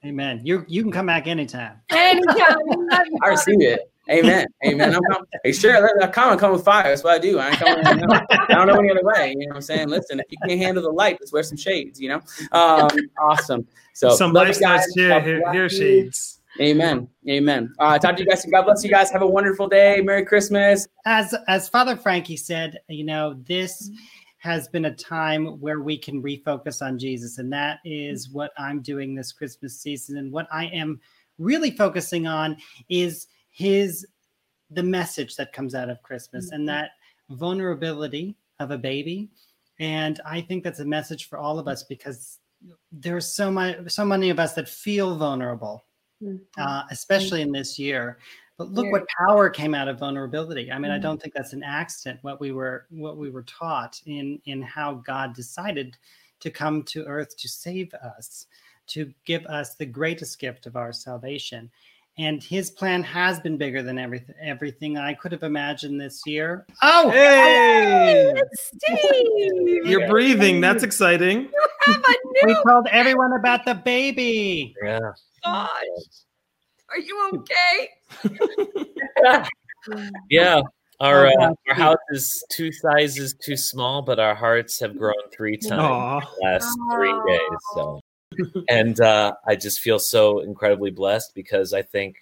[0.05, 0.43] Amen.
[0.45, 1.81] You you can come back anytime.
[1.91, 2.59] Anytime.
[2.67, 3.91] we love you, I receive it.
[4.11, 4.47] Amen.
[4.67, 4.95] Amen.
[4.95, 5.27] I'm coming.
[5.43, 5.73] Hey, sure.
[5.99, 6.83] That comment come with fire.
[6.83, 7.39] That's what I do.
[7.39, 7.79] I ain't coming.
[7.87, 9.31] I don't know any other way.
[9.31, 9.89] You know what I'm saying?
[9.89, 11.99] Listen, if you can't handle the light, just wear some shades.
[11.99, 12.21] You know.
[12.53, 13.67] Um, awesome.
[13.95, 14.87] So some light guys.
[14.95, 16.41] Here, here, here shades.
[16.61, 17.09] Amen.
[17.29, 17.73] Amen.
[17.79, 18.45] Uh, talk to you guys.
[18.47, 19.11] God bless you guys.
[19.11, 20.01] Have a wonderful day.
[20.01, 20.87] Merry Christmas.
[21.05, 23.91] As as Father Frankie said, you know this
[24.39, 28.83] has been a time where we can refocus on Jesus, and that is what I'm
[28.83, 30.19] doing this Christmas season.
[30.19, 31.01] And what I am
[31.39, 32.57] really focusing on
[32.89, 34.07] is his
[34.71, 36.57] the message that comes out of Christmas mm-hmm.
[36.57, 36.91] and that
[37.31, 39.31] vulnerability of a baby.
[39.81, 42.39] And I think that's a message for all of us because
[42.93, 45.85] there's so much so many of us that feel vulnerable,
[46.25, 46.63] mm-hmm.
[46.63, 48.19] uh, especially in this year.
[48.57, 50.71] But look what power came out of vulnerability.
[50.71, 50.97] I mean, mm-hmm.
[50.97, 54.63] I don't think that's an accident what we were what we were taught in in
[54.63, 55.97] how God decided
[56.41, 58.47] to come to earth to save us,
[58.89, 61.71] to give us the greatest gift of our salvation
[62.17, 66.67] and his plan has been bigger than everything everything I could have imagined this year.
[66.83, 69.87] Oh, hey, Steve.
[69.87, 70.61] You're breathing.
[70.61, 71.51] That's exciting.
[72.45, 74.75] We told everyone about the baby.
[74.83, 74.99] Yeah.
[75.45, 75.69] Gosh.
[76.91, 77.89] Are you okay?
[80.31, 80.61] yeah.
[81.01, 85.57] Our uh, our house is two sizes too small, but our hearts have grown three
[85.57, 87.59] times last three days.
[87.75, 88.01] So
[88.69, 92.17] and uh, I just feel so incredibly blessed because I think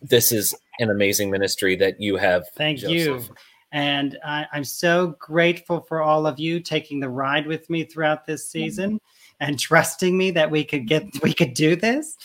[0.00, 2.44] this is an amazing ministry that you have.
[2.56, 3.28] Thank Joseph.
[3.28, 3.34] you.
[3.74, 8.24] And I, am so grateful for all of you taking the ride with me throughout
[8.24, 9.00] this season
[9.40, 12.16] and trusting me that we could get we could do this.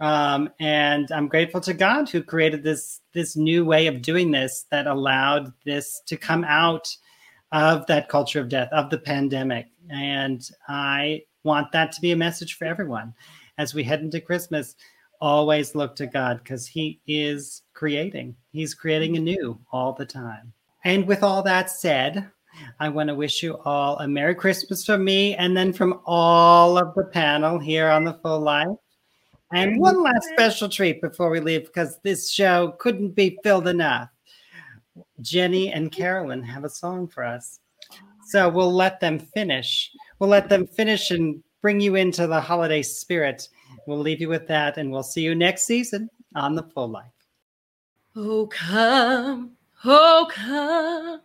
[0.00, 4.66] Um, and I'm grateful to God who created this this new way of doing this
[4.70, 6.94] that allowed this to come out
[7.52, 9.68] of that culture of death of the pandemic.
[9.88, 13.14] And I want that to be a message for everyone
[13.56, 14.76] as we head into Christmas.
[15.22, 18.36] Always look to God because He is creating.
[18.50, 20.52] He's creating anew all the time.
[20.84, 22.30] And with all that said,
[22.80, 26.76] I want to wish you all a Merry Christmas from me and then from all
[26.76, 28.76] of the panel here on the Full Life.
[29.52, 34.08] And one last special treat before we leave because this show couldn't be filled enough.
[35.20, 37.60] Jeni and Carolyn have a song for us.
[38.24, 39.90] So we'll let them finish
[40.22, 43.48] we'll let them finish and bring you into the holiday spirit.
[43.88, 47.10] We'll leave you with that, and we'll see you next season on The Full Life.
[48.14, 51.20] Oh, come, oh, come,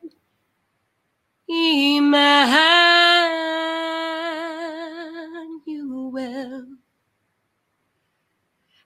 [1.47, 2.27] Emmanuel,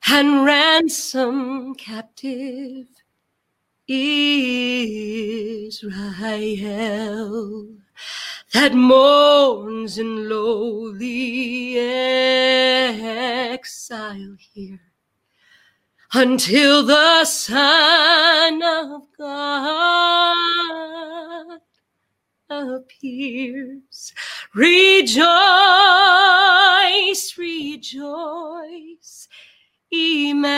[0.07, 2.87] and ransom captive
[3.87, 4.41] Israel
[8.53, 11.77] that mourns in lowly
[13.51, 14.90] exile here
[16.13, 20.37] until the Son of God
[22.49, 24.13] appears.
[24.53, 25.25] Rejoice,
[27.37, 29.29] rejoice,
[29.89, 30.51] Emmanuel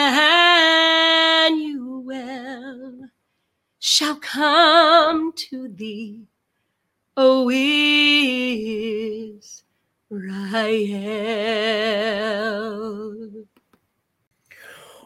[3.80, 6.26] shall come to thee
[7.16, 7.93] O Israel.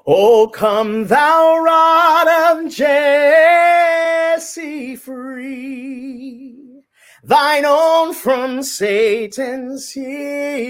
[0.09, 2.95] O come thou rod of Jesse
[4.95, 6.55] free,
[7.25, 10.61] thine own from Satan's tyranny.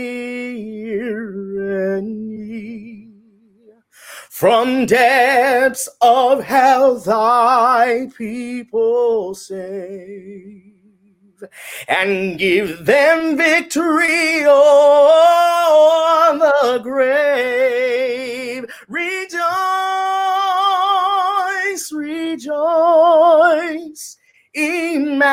[4.32, 10.77] From depths of hell thy people save
[11.88, 18.66] and give them victory on the grave.
[18.88, 19.42] Rejoice,
[21.92, 22.58] rejoice,
[24.54, 25.28] Emmanuel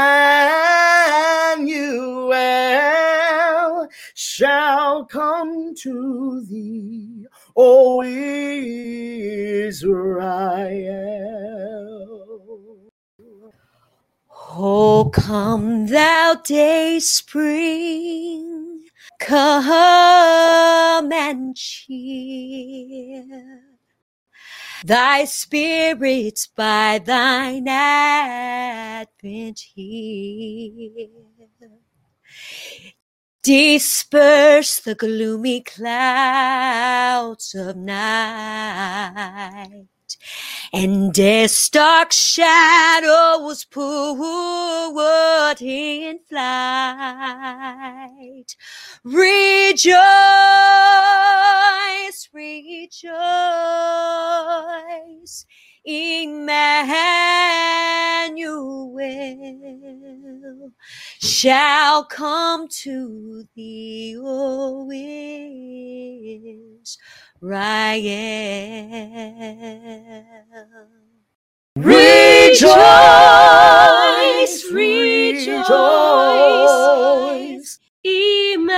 [4.15, 7.27] shall come to thee,
[7.57, 8.03] O
[9.67, 9.85] Israel.
[14.57, 18.85] Oh, come thou day spring,
[19.19, 23.25] come and cheer
[24.85, 31.09] thy spirits by thine advent here.
[33.43, 39.09] Disperse the gloomy clouds of night
[40.73, 46.57] and death's dark shadows put in flight.
[49.05, 49.95] Rejoice,
[52.33, 53.11] rejoice,
[55.85, 56.53] Emmanuel
[61.21, 66.85] shall come to thee, O Israel.
[67.45, 68.01] Rael.
[71.77, 72.73] Rejoice,
[74.73, 75.69] rejoice,
[78.03, 78.73] Emmanuel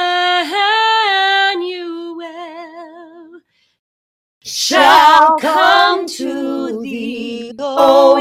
[4.42, 8.18] shall come to thee, O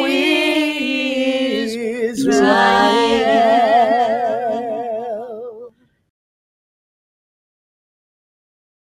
[2.08, 3.55] Israel.